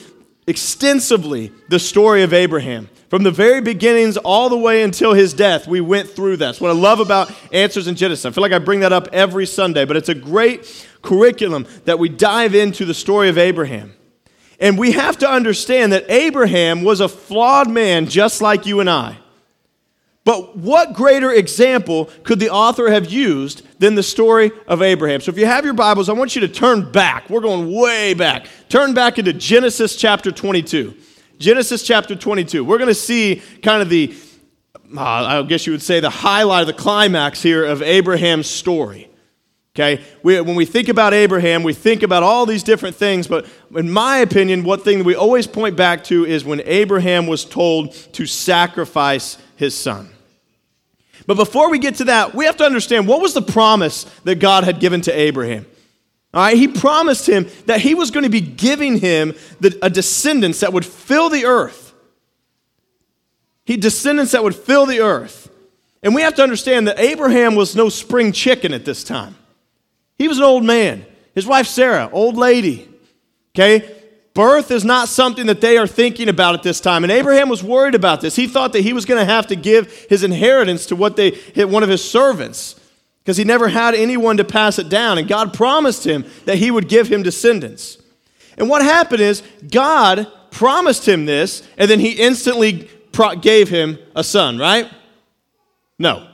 extensively 0.46 1.52
the 1.68 1.78
story 1.78 2.22
of 2.22 2.32
Abraham. 2.32 2.88
From 3.10 3.24
the 3.24 3.30
very 3.30 3.60
beginnings 3.60 4.16
all 4.16 4.48
the 4.48 4.56
way 4.56 4.84
until 4.84 5.12
his 5.12 5.34
death, 5.34 5.68
we 5.68 5.82
went 5.82 6.08
through 6.08 6.38
that. 6.38 6.58
what 6.62 6.70
I 6.70 6.72
love 6.72 6.98
about 6.98 7.30
Answers 7.52 7.88
in 7.88 7.94
Genesis. 7.94 8.24
I 8.24 8.30
feel 8.30 8.40
like 8.40 8.52
I 8.52 8.58
bring 8.58 8.80
that 8.80 8.94
up 8.94 9.08
every 9.12 9.44
Sunday, 9.44 9.84
but 9.84 9.98
it's 9.98 10.08
a 10.08 10.14
great 10.14 10.88
curriculum 11.02 11.66
that 11.84 11.98
we 11.98 12.08
dive 12.08 12.54
into 12.54 12.86
the 12.86 12.94
story 12.94 13.28
of 13.28 13.36
Abraham. 13.36 13.92
And 14.58 14.78
we 14.78 14.92
have 14.92 15.18
to 15.18 15.28
understand 15.28 15.92
that 15.92 16.10
Abraham 16.10 16.84
was 16.84 17.00
a 17.00 17.08
flawed 17.10 17.68
man 17.68 18.06
just 18.06 18.40
like 18.40 18.64
you 18.64 18.80
and 18.80 18.88
I. 18.88 19.18
But 20.26 20.56
what 20.56 20.92
greater 20.92 21.30
example 21.30 22.10
could 22.24 22.40
the 22.40 22.50
author 22.50 22.90
have 22.90 23.08
used 23.08 23.62
than 23.78 23.94
the 23.94 24.02
story 24.02 24.50
of 24.66 24.82
Abraham? 24.82 25.20
So 25.20 25.30
if 25.30 25.38
you 25.38 25.46
have 25.46 25.64
your 25.64 25.72
Bibles, 25.72 26.08
I 26.08 26.14
want 26.14 26.34
you 26.34 26.40
to 26.40 26.48
turn 26.48 26.90
back. 26.90 27.30
We're 27.30 27.40
going 27.40 27.72
way 27.72 28.12
back. 28.12 28.48
Turn 28.68 28.92
back 28.92 29.20
into 29.20 29.32
Genesis 29.32 29.94
chapter 29.94 30.32
22. 30.32 30.96
Genesis 31.38 31.84
chapter 31.84 32.16
22. 32.16 32.64
We're 32.64 32.78
going 32.78 32.88
to 32.88 32.94
see 32.94 33.40
kind 33.62 33.80
of 33.80 33.88
the, 33.88 34.16
uh, 34.96 35.00
I 35.00 35.42
guess 35.44 35.64
you 35.64 35.72
would 35.72 35.80
say, 35.80 36.00
the 36.00 36.10
highlight, 36.10 36.66
the 36.66 36.72
climax 36.72 37.40
here 37.40 37.64
of 37.64 37.80
Abraham's 37.80 38.50
story. 38.50 39.08
Okay? 39.76 40.02
We, 40.24 40.40
when 40.40 40.56
we 40.56 40.64
think 40.64 40.88
about 40.88 41.14
Abraham, 41.14 41.62
we 41.62 41.72
think 41.72 42.02
about 42.02 42.24
all 42.24 42.46
these 42.46 42.64
different 42.64 42.96
things, 42.96 43.28
but 43.28 43.46
in 43.76 43.88
my 43.88 44.16
opinion, 44.16 44.64
one 44.64 44.80
thing 44.80 44.98
that 44.98 45.04
we 45.04 45.14
always 45.14 45.46
point 45.46 45.76
back 45.76 46.02
to 46.04 46.26
is 46.26 46.44
when 46.44 46.62
Abraham 46.64 47.28
was 47.28 47.44
told 47.44 47.92
to 48.14 48.26
sacrifice 48.26 49.38
his 49.54 49.72
son. 49.72 50.10
But 51.26 51.36
before 51.36 51.70
we 51.70 51.78
get 51.78 51.96
to 51.96 52.04
that, 52.04 52.34
we 52.34 52.44
have 52.44 52.56
to 52.58 52.64
understand 52.64 53.08
what 53.08 53.20
was 53.20 53.34
the 53.34 53.42
promise 53.42 54.04
that 54.24 54.36
God 54.36 54.64
had 54.64 54.80
given 54.80 55.00
to 55.02 55.12
Abraham. 55.12 55.66
All 56.32 56.42
right, 56.42 56.56
he 56.56 56.68
promised 56.68 57.28
him 57.28 57.48
that 57.66 57.80
he 57.80 57.94
was 57.94 58.10
going 58.10 58.24
to 58.24 58.30
be 58.30 58.40
giving 58.40 58.98
him 58.98 59.34
the, 59.58 59.76
a 59.82 59.90
descendants 59.90 60.60
that 60.60 60.72
would 60.72 60.84
fill 60.84 61.30
the 61.30 61.46
earth. 61.46 61.94
He 63.64 63.76
descendants 63.76 64.32
that 64.32 64.44
would 64.44 64.54
fill 64.54 64.86
the 64.86 65.00
earth. 65.00 65.50
And 66.02 66.14
we 66.14 66.22
have 66.22 66.34
to 66.36 66.42
understand 66.42 66.86
that 66.86 67.00
Abraham 67.00 67.56
was 67.56 67.74
no 67.74 67.88
spring 67.88 68.30
chicken 68.32 68.72
at 68.72 68.84
this 68.84 69.02
time. 69.02 69.34
He 70.18 70.28
was 70.28 70.38
an 70.38 70.44
old 70.44 70.62
man. 70.62 71.04
His 71.34 71.46
wife 71.46 71.66
Sarah, 71.66 72.08
old 72.12 72.36
lady. 72.36 72.88
Okay? 73.54 73.95
Birth 74.36 74.70
is 74.70 74.84
not 74.84 75.08
something 75.08 75.46
that 75.46 75.62
they 75.62 75.78
are 75.78 75.86
thinking 75.86 76.28
about 76.28 76.54
at 76.54 76.62
this 76.62 76.78
time. 76.78 77.04
And 77.04 77.10
Abraham 77.10 77.48
was 77.48 77.64
worried 77.64 77.94
about 77.94 78.20
this. 78.20 78.36
He 78.36 78.46
thought 78.46 78.74
that 78.74 78.82
he 78.82 78.92
was 78.92 79.06
going 79.06 79.18
to 79.18 79.24
have 79.24 79.46
to 79.46 79.56
give 79.56 79.90
his 80.10 80.22
inheritance 80.22 80.84
to 80.86 80.94
what 80.94 81.16
they 81.16 81.30
one 81.64 81.82
of 81.82 81.88
his 81.88 82.04
servants 82.04 82.78
because 83.20 83.38
he 83.38 83.44
never 83.44 83.68
had 83.68 83.94
anyone 83.94 84.36
to 84.36 84.44
pass 84.44 84.78
it 84.78 84.90
down. 84.90 85.16
And 85.16 85.26
God 85.26 85.54
promised 85.54 86.06
him 86.06 86.26
that 86.44 86.58
he 86.58 86.70
would 86.70 86.86
give 86.86 87.08
him 87.08 87.22
descendants. 87.22 87.96
And 88.58 88.68
what 88.68 88.82
happened 88.82 89.22
is 89.22 89.42
God 89.70 90.30
promised 90.50 91.08
him 91.08 91.24
this, 91.24 91.66
and 91.78 91.90
then 91.90 91.98
he 91.98 92.10
instantly 92.12 92.90
gave 93.40 93.70
him 93.70 93.98
a 94.14 94.22
son, 94.22 94.58
right? 94.58 94.86
No. 95.98 96.28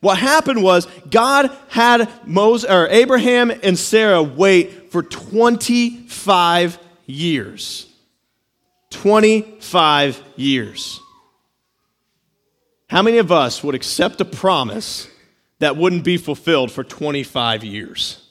What 0.00 0.16
happened 0.16 0.62
was 0.62 0.88
God 1.10 1.54
had 1.68 2.10
Moses, 2.26 2.70
or 2.70 2.88
Abraham 2.88 3.50
and 3.50 3.78
Sarah 3.78 4.22
wait 4.22 4.90
for 4.90 5.02
25 5.02 6.78
years. 7.06 7.86
25 8.90 10.22
years. 10.36 11.00
How 12.88 13.02
many 13.02 13.18
of 13.18 13.32
us 13.32 13.64
would 13.64 13.74
accept 13.74 14.20
a 14.20 14.24
promise 14.24 15.08
that 15.58 15.76
wouldn't 15.76 16.04
be 16.04 16.16
fulfilled 16.16 16.70
for 16.70 16.84
25 16.84 17.64
years? 17.64 18.22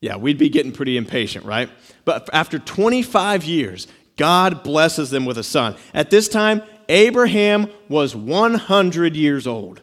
Yeah, 0.00 0.16
we'd 0.16 0.38
be 0.38 0.50
getting 0.50 0.72
pretty 0.72 0.96
impatient, 0.96 1.44
right? 1.44 1.70
But 2.04 2.28
after 2.32 2.58
25 2.58 3.44
years, 3.44 3.88
God 4.16 4.62
blesses 4.62 5.10
them 5.10 5.24
with 5.24 5.38
a 5.38 5.42
son. 5.42 5.76
At 5.92 6.10
this 6.10 6.28
time, 6.28 6.62
Abraham 6.88 7.68
was 7.88 8.14
100 8.14 9.16
years 9.16 9.46
old, 9.46 9.80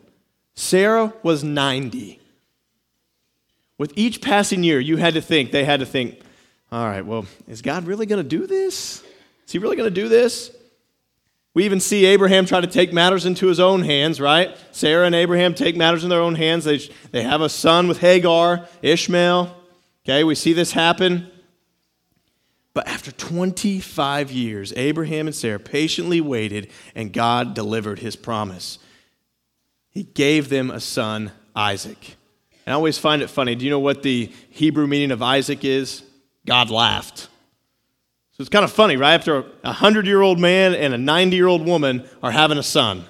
Sarah 0.54 1.14
was 1.24 1.44
90. 1.44 2.20
With 3.78 3.94
each 3.96 4.22
passing 4.22 4.64
year, 4.64 4.80
you 4.80 4.98
had 4.98 5.16
to 5.16 5.22
think, 5.22 5.52
they 5.52 5.66
had 5.66 5.80
to 5.80 5.88
think, 5.88 6.22
all 6.72 6.86
right, 6.86 7.06
well, 7.06 7.26
is 7.48 7.62
God 7.62 7.86
really 7.86 8.06
going 8.06 8.24
to 8.24 8.28
do 8.28 8.48
this? 8.48 9.04
Is 9.46 9.52
he 9.52 9.60
really 9.60 9.76
going 9.76 9.94
to 9.94 10.02
do 10.02 10.08
this? 10.08 10.56
We 11.54 11.66
even 11.66 11.82
see 11.82 12.06
Abraham 12.06 12.46
try 12.46 12.62
to 12.62 12.68
take 12.68 12.94
matters 12.94 13.26
into 13.26 13.48
his 13.48 13.60
own 13.60 13.84
hands, 13.84 14.22
right? 14.22 14.56
Sarah 14.72 15.06
and 15.06 15.14
Abraham 15.14 15.54
take 15.54 15.76
matters 15.76 16.06
in 16.06 16.10
their 16.10 16.22
own 16.22 16.36
hands. 16.36 16.64
They, 16.64 16.78
they 17.12 17.24
have 17.24 17.42
a 17.42 17.50
son 17.50 17.90
with 17.90 18.00
Hagar, 18.00 18.68
Ishmael. 18.82 19.54
Okay, 20.06 20.24
we 20.24 20.34
see 20.34 20.54
this 20.54 20.72
happen. 20.72 21.30
But 22.74 22.88
after 22.88 23.12
25 23.12 24.32
years, 24.32 24.72
Abraham 24.78 25.28
and 25.28 25.36
Sarah 25.36 25.60
patiently 25.60 26.22
waited, 26.22 26.70
and 26.96 27.12
God 27.12 27.54
delivered 27.54 28.00
his 28.00 28.16
promise. 28.16 28.80
He 29.90 30.04
gave 30.04 30.48
them 30.48 30.72
a 30.72 30.80
son, 30.80 31.34
Isaac. 31.54 32.16
And 32.66 32.72
I 32.72 32.76
always 32.76 32.98
find 32.98 33.22
it 33.22 33.30
funny. 33.30 33.56
Do 33.56 33.66
you 33.66 33.72
know 33.72 33.80
what 33.80 34.04
the 34.04 34.32
Hebrew 34.52 34.88
meaning 34.88 35.12
of 35.12 35.22
Isaac 35.22 35.66
is? 35.66 36.04
God 36.46 36.70
laughed. 36.70 37.30
So 38.32 38.42
it's 38.42 38.50
kind 38.50 38.66
of 38.66 38.72
funny, 38.72 38.98
right? 38.98 39.14
After 39.14 39.38
a 39.38 39.44
100 39.62 40.08
year 40.08 40.22
old 40.22 40.40
man 40.40 40.74
and 40.74 40.94
a 40.94 40.98
90 40.98 41.36
year 41.36 41.48
old 41.48 41.66
woman 41.66 42.08
are 42.24 42.32
having 42.32 42.58
a 42.58 42.64
son. 42.64 43.06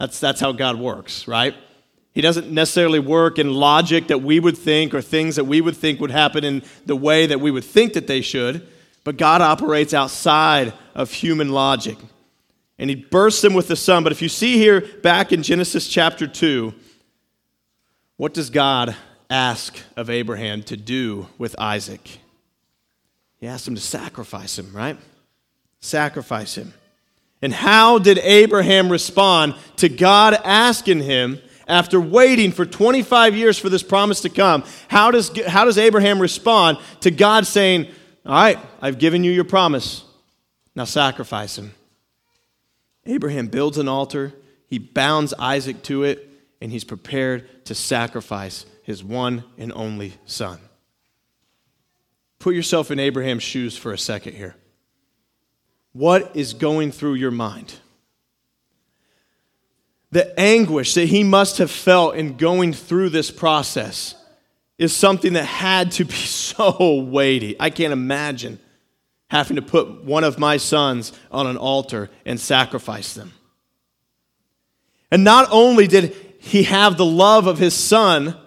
That's, 0.00 0.20
that's 0.20 0.40
how 0.40 0.52
God 0.52 0.78
works, 0.78 1.28
right? 1.28 1.54
He 2.12 2.20
doesn't 2.20 2.50
necessarily 2.50 2.98
work 2.98 3.38
in 3.38 3.52
logic 3.52 4.08
that 4.08 4.22
we 4.22 4.40
would 4.40 4.58
think 4.58 4.94
or 4.94 5.00
things 5.00 5.36
that 5.36 5.44
we 5.44 5.60
would 5.60 5.76
think 5.76 6.00
would 6.00 6.10
happen 6.10 6.42
in 6.42 6.62
the 6.86 6.96
way 6.96 7.26
that 7.26 7.40
we 7.40 7.50
would 7.50 7.64
think 7.64 7.92
that 7.92 8.06
they 8.06 8.20
should, 8.20 8.66
but 9.04 9.16
God 9.16 9.40
operates 9.40 9.94
outside 9.94 10.72
of 10.94 11.12
human 11.12 11.50
logic. 11.50 11.96
And 12.78 12.90
he 12.90 12.96
bursts 12.96 13.42
them 13.42 13.54
with 13.54 13.68
the 13.68 13.76
son. 13.76 14.02
But 14.02 14.12
if 14.12 14.22
you 14.22 14.28
see 14.28 14.56
here 14.56 14.80
back 14.80 15.32
in 15.32 15.42
Genesis 15.42 15.88
chapter 15.88 16.26
2, 16.26 16.74
what 18.16 18.34
does 18.34 18.50
God 18.50 18.96
ask 19.30 19.78
of 19.96 20.10
Abraham 20.10 20.62
to 20.64 20.76
do 20.76 21.28
with 21.38 21.54
Isaac? 21.58 22.18
He 23.38 23.46
asked 23.46 23.66
him 23.66 23.74
to 23.74 23.80
sacrifice 23.80 24.58
him, 24.58 24.72
right? 24.72 24.96
Sacrifice 25.80 26.56
him. 26.56 26.74
And 27.40 27.52
how 27.52 27.98
did 27.98 28.18
Abraham 28.18 28.90
respond 28.90 29.54
to 29.76 29.88
God 29.88 30.34
asking 30.44 31.00
him, 31.00 31.40
after 31.68 32.00
waiting 32.00 32.50
for 32.50 32.64
25 32.64 33.36
years 33.36 33.58
for 33.58 33.68
this 33.68 33.82
promise 33.82 34.22
to 34.22 34.30
come, 34.30 34.64
how 34.88 35.10
does, 35.10 35.30
how 35.46 35.66
does 35.66 35.76
Abraham 35.78 36.18
respond 36.18 36.78
to 37.00 37.10
God 37.10 37.46
saying, 37.46 37.86
All 38.24 38.32
right, 38.32 38.58
I've 38.80 38.98
given 38.98 39.22
you 39.22 39.30
your 39.30 39.44
promise, 39.44 40.04
now 40.74 40.84
sacrifice 40.84 41.58
him? 41.58 41.74
Abraham 43.04 43.48
builds 43.48 43.78
an 43.78 43.86
altar, 43.86 44.32
he 44.66 44.78
bounds 44.78 45.34
Isaac 45.38 45.82
to 45.84 46.04
it, 46.04 46.28
and 46.60 46.72
he's 46.72 46.84
prepared 46.84 47.64
to 47.66 47.74
sacrifice 47.74 48.66
his 48.82 49.04
one 49.04 49.44
and 49.58 49.72
only 49.74 50.14
son. 50.24 50.58
Put 52.48 52.54
yourself 52.54 52.90
in 52.90 52.98
Abraham's 52.98 53.42
shoes 53.42 53.76
for 53.76 53.92
a 53.92 53.98
second 53.98 54.32
here. 54.32 54.56
What 55.92 56.34
is 56.34 56.54
going 56.54 56.92
through 56.92 57.16
your 57.16 57.30
mind? 57.30 57.74
The 60.12 60.32
anguish 60.40 60.94
that 60.94 61.10
he 61.10 61.24
must 61.24 61.58
have 61.58 61.70
felt 61.70 62.16
in 62.16 62.38
going 62.38 62.72
through 62.72 63.10
this 63.10 63.30
process 63.30 64.14
is 64.78 64.96
something 64.96 65.34
that 65.34 65.44
had 65.44 65.92
to 65.92 66.06
be 66.06 66.14
so 66.14 67.02
weighty. 67.02 67.54
I 67.60 67.68
can't 67.68 67.92
imagine 67.92 68.58
having 69.28 69.56
to 69.56 69.62
put 69.62 70.02
one 70.04 70.24
of 70.24 70.38
my 70.38 70.56
sons 70.56 71.12
on 71.30 71.46
an 71.46 71.58
altar 71.58 72.08
and 72.24 72.40
sacrifice 72.40 73.12
them. 73.12 73.34
And 75.10 75.22
not 75.22 75.48
only 75.50 75.86
did 75.86 76.16
he 76.38 76.62
have 76.62 76.96
the 76.96 77.04
love 77.04 77.46
of 77.46 77.58
his 77.58 77.74
son, 77.74 78.38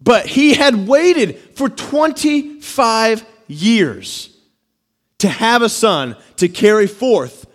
but 0.00 0.26
he 0.26 0.54
had 0.54 0.86
waited 0.86 1.38
for 1.54 1.68
25 1.68 3.24
years 3.46 4.30
to 5.18 5.28
have 5.28 5.62
a 5.62 5.68
son 5.68 6.16
to 6.36 6.48
carry 6.48 6.86
forth 6.86 7.46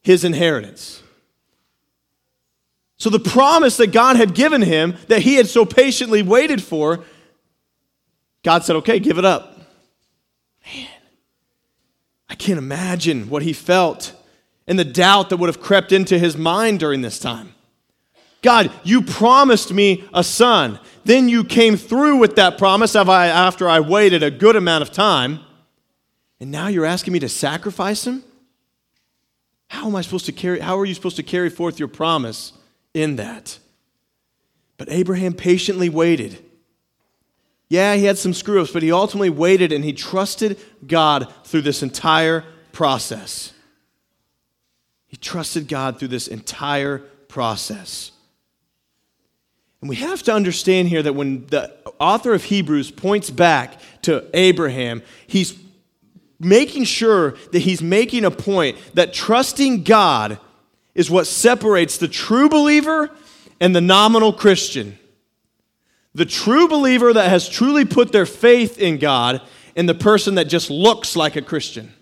his 0.00 0.24
inheritance. 0.24 1.02
So, 2.96 3.10
the 3.10 3.20
promise 3.20 3.76
that 3.76 3.92
God 3.92 4.16
had 4.16 4.34
given 4.34 4.62
him, 4.62 4.96
that 5.06 5.22
he 5.22 5.36
had 5.36 5.46
so 5.46 5.64
patiently 5.64 6.22
waited 6.22 6.62
for, 6.62 7.04
God 8.42 8.64
said, 8.64 8.76
Okay, 8.76 8.98
give 8.98 9.18
it 9.18 9.24
up. 9.24 9.56
Man, 10.66 10.88
I 12.28 12.34
can't 12.34 12.58
imagine 12.58 13.30
what 13.30 13.42
he 13.42 13.52
felt 13.52 14.14
and 14.66 14.78
the 14.78 14.84
doubt 14.84 15.30
that 15.30 15.36
would 15.36 15.48
have 15.48 15.60
crept 15.60 15.92
into 15.92 16.18
his 16.18 16.36
mind 16.36 16.80
during 16.80 17.00
this 17.00 17.18
time. 17.18 17.54
God, 18.42 18.70
you 18.84 19.02
promised 19.02 19.72
me 19.72 20.04
a 20.12 20.22
son. 20.22 20.78
Then 21.08 21.30
you 21.30 21.42
came 21.42 21.78
through 21.78 22.18
with 22.18 22.36
that 22.36 22.58
promise 22.58 22.94
after 22.94 23.66
I 23.66 23.80
waited 23.80 24.22
a 24.22 24.30
good 24.30 24.56
amount 24.56 24.82
of 24.82 24.92
time. 24.92 25.40
And 26.38 26.50
now 26.50 26.66
you're 26.66 26.84
asking 26.84 27.14
me 27.14 27.18
to 27.20 27.30
sacrifice 27.30 28.06
him? 28.06 28.22
How 29.68 29.86
am 29.86 29.96
I 29.96 30.02
supposed 30.02 30.26
to 30.26 30.32
carry 30.32 30.60
how 30.60 30.78
are 30.78 30.84
you 30.84 30.92
supposed 30.92 31.16
to 31.16 31.22
carry 31.22 31.48
forth 31.48 31.78
your 31.78 31.88
promise 31.88 32.52
in 32.92 33.16
that? 33.16 33.58
But 34.76 34.90
Abraham 34.90 35.32
patiently 35.32 35.88
waited. 35.88 36.44
Yeah, 37.70 37.94
he 37.94 38.04
had 38.04 38.18
some 38.18 38.34
screw 38.34 38.60
ups, 38.60 38.70
but 38.70 38.82
he 38.82 38.92
ultimately 38.92 39.30
waited 39.30 39.72
and 39.72 39.82
he 39.86 39.94
trusted 39.94 40.58
God 40.86 41.32
through 41.42 41.62
this 41.62 41.82
entire 41.82 42.44
process. 42.72 43.54
He 45.06 45.16
trusted 45.16 45.68
God 45.68 45.98
through 45.98 46.08
this 46.08 46.28
entire 46.28 46.98
process. 47.28 48.12
And 49.80 49.88
we 49.88 49.96
have 49.96 50.22
to 50.24 50.34
understand 50.34 50.88
here 50.88 51.02
that 51.02 51.12
when 51.14 51.46
the 51.46 51.72
author 52.00 52.34
of 52.34 52.44
Hebrews 52.44 52.90
points 52.90 53.30
back 53.30 53.80
to 54.02 54.28
Abraham, 54.34 55.02
he's 55.26 55.58
making 56.40 56.84
sure 56.84 57.32
that 57.52 57.60
he's 57.60 57.82
making 57.82 58.24
a 58.24 58.30
point 58.30 58.76
that 58.94 59.12
trusting 59.12 59.84
God 59.84 60.38
is 60.94 61.10
what 61.10 61.26
separates 61.26 61.98
the 61.98 62.08
true 62.08 62.48
believer 62.48 63.10
and 63.60 63.74
the 63.74 63.80
nominal 63.80 64.32
Christian. 64.32 64.98
The 66.14 66.24
true 66.24 66.66
believer 66.66 67.12
that 67.12 67.28
has 67.28 67.48
truly 67.48 67.84
put 67.84 68.10
their 68.10 68.26
faith 68.26 68.78
in 68.78 68.98
God 68.98 69.42
and 69.76 69.88
the 69.88 69.94
person 69.94 70.34
that 70.36 70.46
just 70.46 70.70
looks 70.70 71.14
like 71.14 71.36
a 71.36 71.42
Christian. 71.42 71.92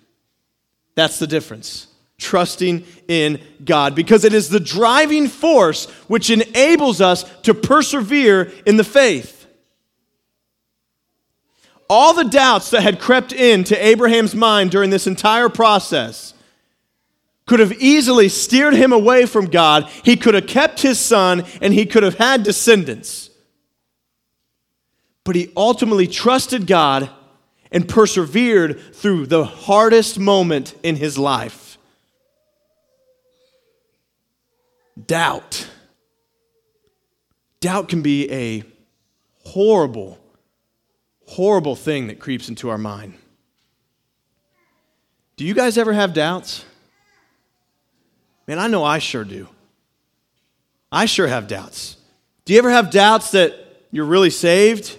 That's 0.94 1.18
the 1.18 1.26
difference. 1.26 1.88
Trusting 2.18 2.84
in 3.08 3.40
God 3.64 3.94
because 3.94 4.24
it 4.24 4.32
is 4.32 4.48
the 4.48 4.60
driving 4.60 5.28
force 5.28 5.84
which 6.08 6.30
enables 6.30 7.00
us 7.00 7.24
to 7.42 7.52
persevere 7.54 8.50
in 8.64 8.78
the 8.78 8.84
faith 8.84 9.36
all 11.88 12.14
the 12.14 12.24
doubts 12.24 12.70
that 12.70 12.82
had 12.82 13.00
crept 13.00 13.32
into 13.32 13.84
Abraham's 13.84 14.34
mind 14.34 14.70
during 14.70 14.90
this 14.90 15.06
entire 15.06 15.48
process 15.48 16.34
could 17.46 17.60
have 17.60 17.72
easily 17.74 18.28
steered 18.28 18.74
him 18.74 18.92
away 18.92 19.24
from 19.24 19.46
God. 19.46 19.88
He 20.02 20.16
could 20.16 20.34
have 20.34 20.48
kept 20.48 20.82
his 20.82 20.98
son 20.98 21.44
and 21.60 21.72
he 21.72 21.86
could 21.86 22.02
have 22.02 22.16
had 22.16 22.42
descendants. 22.42 23.30
But 25.22 25.36
he 25.36 25.52
ultimately 25.56 26.08
trusted 26.08 26.66
God 26.66 27.08
and 27.70 27.88
persevered 27.88 28.80
through 28.94 29.26
the 29.26 29.44
hardest 29.44 30.18
moment 30.18 30.74
in 30.82 30.96
his 30.96 31.18
life 31.18 31.65
doubt. 35.04 35.68
Doubt 37.60 37.88
can 37.88 38.02
be 38.02 38.30
a 38.30 38.64
horrible 39.44 40.18
horrible 41.26 41.76
thing 41.76 42.06
that 42.06 42.18
creeps 42.18 42.48
into 42.48 42.70
our 42.70 42.78
mind. 42.78 43.14
Do 45.36 45.44
you 45.44 45.54
guys 45.54 45.76
ever 45.76 45.92
have 45.92 46.14
doubts? 46.14 46.64
Man, 48.46 48.58
I 48.58 48.68
know 48.68 48.84
I 48.84 48.98
sure 48.98 49.24
do. 49.24 49.48
I 50.90 51.06
sure 51.06 51.26
have 51.26 51.48
doubts. 51.48 51.96
Do 52.44 52.52
you 52.52 52.58
ever 52.58 52.70
have 52.70 52.90
doubts 52.90 53.32
that 53.32 53.54
you're 53.90 54.06
really 54.06 54.30
saved? 54.30 54.96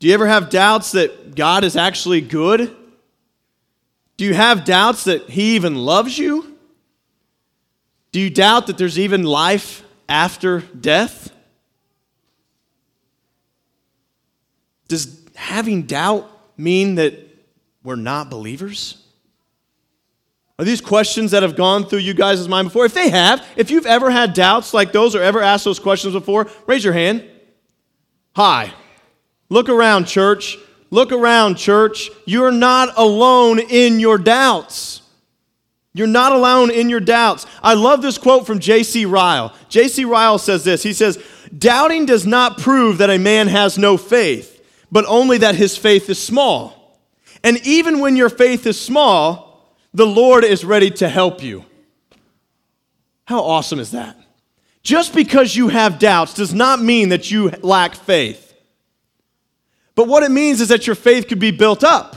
Do 0.00 0.08
you 0.08 0.14
ever 0.14 0.26
have 0.26 0.50
doubts 0.50 0.92
that 0.92 1.34
God 1.34 1.64
is 1.64 1.76
actually 1.76 2.20
good? 2.20 2.74
Do 4.16 4.24
you 4.24 4.34
have 4.34 4.64
doubts 4.64 5.04
that 5.04 5.30
He 5.30 5.54
even 5.54 5.76
loves 5.76 6.18
you? 6.18 6.55
Do 8.16 8.22
you 8.22 8.30
doubt 8.30 8.68
that 8.68 8.78
there's 8.78 8.98
even 8.98 9.24
life 9.24 9.82
after 10.08 10.60
death? 10.60 11.30
Does 14.88 15.20
having 15.34 15.82
doubt 15.82 16.26
mean 16.56 16.94
that 16.94 17.12
we're 17.84 17.96
not 17.96 18.30
believers? 18.30 19.04
Are 20.58 20.64
these 20.64 20.80
questions 20.80 21.32
that 21.32 21.42
have 21.42 21.56
gone 21.56 21.84
through 21.84 21.98
you 21.98 22.14
guys' 22.14 22.48
mind 22.48 22.68
before? 22.68 22.86
If 22.86 22.94
they 22.94 23.10
have, 23.10 23.46
if 23.54 23.70
you've 23.70 23.84
ever 23.84 24.10
had 24.10 24.32
doubts 24.32 24.72
like 24.72 24.92
those 24.92 25.14
or 25.14 25.22
ever 25.22 25.42
asked 25.42 25.66
those 25.66 25.78
questions 25.78 26.14
before, 26.14 26.48
raise 26.66 26.82
your 26.82 26.94
hand. 26.94 27.22
Hi. 28.34 28.72
Look 29.50 29.68
around, 29.68 30.06
church. 30.06 30.56
Look 30.88 31.12
around, 31.12 31.56
church. 31.56 32.08
You're 32.24 32.50
not 32.50 32.96
alone 32.96 33.58
in 33.58 34.00
your 34.00 34.16
doubts. 34.16 35.02
You're 35.96 36.06
not 36.06 36.32
alone 36.32 36.70
in 36.70 36.88
your 36.88 37.00
doubts. 37.00 37.46
I 37.62 37.74
love 37.74 38.02
this 38.02 38.18
quote 38.18 38.46
from 38.46 38.58
J.C. 38.58 39.06
Ryle. 39.06 39.54
J.C. 39.68 40.04
Ryle 40.04 40.38
says 40.38 40.64
this 40.64 40.82
He 40.82 40.92
says, 40.92 41.22
Doubting 41.56 42.06
does 42.06 42.26
not 42.26 42.58
prove 42.58 42.98
that 42.98 43.10
a 43.10 43.18
man 43.18 43.48
has 43.48 43.78
no 43.78 43.96
faith 43.96 44.56
but 44.90 45.04
only 45.06 45.38
that 45.38 45.54
his 45.54 45.76
faith 45.76 46.08
is 46.08 46.22
small. 46.22 46.98
And 47.42 47.64
even 47.66 48.00
when 48.00 48.16
your 48.16 48.28
faith 48.28 48.66
is 48.66 48.80
small, 48.80 49.76
the 49.92 50.06
Lord 50.06 50.44
is 50.44 50.64
ready 50.64 50.90
to 50.92 51.08
help 51.08 51.42
you. 51.42 51.64
How 53.24 53.40
awesome 53.40 53.78
is 53.78 53.90
that? 53.90 54.16
Just 54.82 55.14
because 55.14 55.56
you 55.56 55.68
have 55.68 55.98
doubts 55.98 56.34
does 56.34 56.54
not 56.54 56.80
mean 56.80 57.08
that 57.08 57.30
you 57.30 57.50
lack 57.62 57.94
faith. 57.94 58.54
But 59.94 60.06
what 60.06 60.22
it 60.22 60.30
means 60.30 60.60
is 60.60 60.68
that 60.68 60.86
your 60.86 60.96
faith 60.96 61.28
could 61.28 61.40
be 61.40 61.50
built 61.50 61.82
up, 61.82 62.16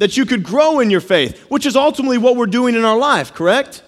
that 0.00 0.16
you 0.16 0.24
could 0.24 0.42
grow 0.42 0.80
in 0.80 0.90
your 0.90 1.00
faith, 1.00 1.38
which 1.50 1.66
is 1.66 1.76
ultimately 1.76 2.18
what 2.18 2.34
we're 2.34 2.46
doing 2.46 2.74
in 2.74 2.84
our 2.84 2.98
life, 2.98 3.34
correct? 3.34 3.82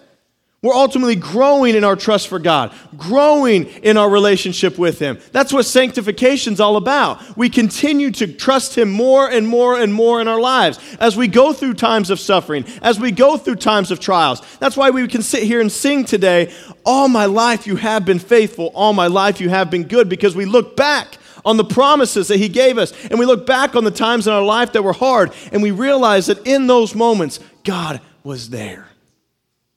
We're 0.61 0.75
ultimately 0.75 1.16
growing 1.16 1.75
in 1.75 1.83
our 1.83 1.96
trust 1.96 2.29
for 2.29 2.38
God, 2.38 2.72
growing 2.96 3.64
in 3.83 3.96
our 3.96 4.09
relationship 4.09 4.79
with 4.79 5.01
Him. 5.01 5.18
That's 5.33 5.53
what 5.53 5.64
sanctification's 5.64 6.61
all 6.61 6.77
about. 6.77 7.37
We 7.37 7.48
continue 7.48 8.12
to 8.12 8.29
trust 8.29 8.77
Him 8.79 8.90
more 8.90 9.29
and 9.29 9.48
more 9.48 9.81
and 9.81 9.92
more 9.92 10.20
in 10.20 10.29
our 10.29 10.38
lives 10.38 10.79
as 11.01 11.16
we 11.16 11.29
go 11.29 11.53
through 11.53 11.75
times 11.75 12.11
of 12.11 12.20
suffering, 12.20 12.66
as 12.83 13.01
we 13.01 13.11
go 13.11 13.37
through 13.38 13.57
times 13.57 13.90
of 13.90 13.98
trials. 13.98 14.40
That's 14.59 14.77
why 14.77 14.90
we 14.90 15.09
can 15.09 15.22
sit 15.22 15.42
here 15.42 15.61
and 15.61 15.72
sing 15.72 16.05
today, 16.05 16.53
All 16.85 17.09
my 17.09 17.25
life 17.25 17.66
you 17.66 17.77
have 17.77 18.05
been 18.05 18.20
faithful, 18.20 18.70
all 18.75 18.92
my 18.92 19.07
life 19.07 19.40
you 19.40 19.48
have 19.48 19.70
been 19.70 19.85
good, 19.85 20.09
because 20.09 20.37
we 20.37 20.44
look 20.44 20.77
back 20.77 21.16
on 21.44 21.57
the 21.57 21.64
promises 21.64 22.28
that 22.28 22.38
He 22.38 22.48
gave 22.48 22.78
us, 22.78 22.92
and 23.07 23.18
we 23.18 23.26
look 23.26 23.46
back 23.46 23.76
on 23.76 23.85
the 23.85 23.90
times 23.90 24.26
in 24.26 24.33
our 24.33 24.42
life 24.42 24.72
that 24.72 24.83
were 24.83 24.92
hard, 24.92 25.33
and 25.52 25.62
we 25.62 25.70
realize 25.70 26.26
that 26.26 26.46
in 26.46 26.66
those 26.66 26.94
moments, 26.94 27.40
God 27.64 28.00
was 28.24 28.50
there 28.50 28.88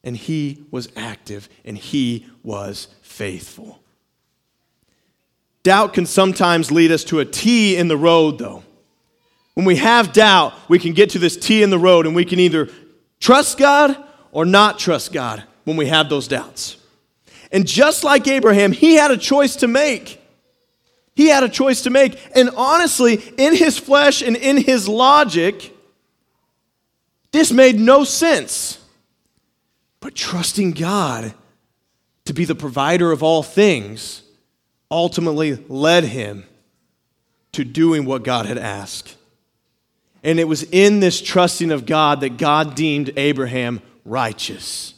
and 0.05 0.15
he 0.15 0.63
was 0.71 0.87
active 0.95 1.49
and 1.65 1.77
he 1.77 2.27
was 2.43 2.87
faithful. 3.01 3.79
Doubt 5.63 5.93
can 5.93 6.05
sometimes 6.05 6.71
lead 6.71 6.91
us 6.91 7.03
to 7.05 7.19
a 7.19 7.25
T 7.25 7.75
in 7.75 7.87
the 7.87 7.97
road, 7.97 8.37
though. 8.37 8.63
When 9.55 9.65
we 9.65 9.77
have 9.77 10.13
doubt, 10.13 10.53
we 10.69 10.77
can 10.77 10.93
get 10.93 11.09
to 11.11 11.19
this 11.19 11.35
T 11.35 11.63
in 11.63 11.71
the 11.71 11.79
road 11.79 12.05
and 12.05 12.15
we 12.15 12.23
can 12.23 12.39
either 12.39 12.69
trust 13.19 13.57
God 13.57 13.97
or 14.31 14.45
not 14.45 14.77
trust 14.77 15.11
God 15.11 15.43
when 15.63 15.75
we 15.75 15.87
have 15.87 16.07
those 16.07 16.27
doubts. 16.27 16.77
And 17.51 17.65
just 17.65 18.03
like 18.03 18.27
Abraham, 18.27 18.71
he 18.73 18.95
had 18.95 19.09
a 19.09 19.17
choice 19.17 19.55
to 19.57 19.67
make. 19.67 20.21
He 21.15 21.27
had 21.27 21.43
a 21.43 21.49
choice 21.49 21.83
to 21.83 21.89
make. 21.89 22.19
And 22.35 22.49
honestly, 22.55 23.21
in 23.37 23.55
his 23.55 23.77
flesh 23.77 24.21
and 24.21 24.35
in 24.35 24.57
his 24.57 24.87
logic, 24.87 25.73
this 27.31 27.51
made 27.51 27.79
no 27.79 28.03
sense. 28.03 28.79
But 30.01 30.13
trusting 30.15 30.71
God 30.71 31.33
to 32.25 32.33
be 32.33 32.45
the 32.45 32.55
provider 32.55 33.11
of 33.11 33.23
all 33.23 33.43
things 33.43 34.23
ultimately 34.91 35.55
led 35.69 36.03
him 36.03 36.45
to 37.53 37.63
doing 37.63 38.05
what 38.05 38.23
God 38.23 38.45
had 38.45 38.57
asked. 38.57 39.15
And 40.23 40.39
it 40.39 40.47
was 40.47 40.63
in 40.63 40.99
this 40.99 41.21
trusting 41.21 41.71
of 41.71 41.85
God 41.85 42.21
that 42.21 42.37
God 42.37 42.75
deemed 42.75 43.11
Abraham 43.15 43.81
righteous. 44.03 44.94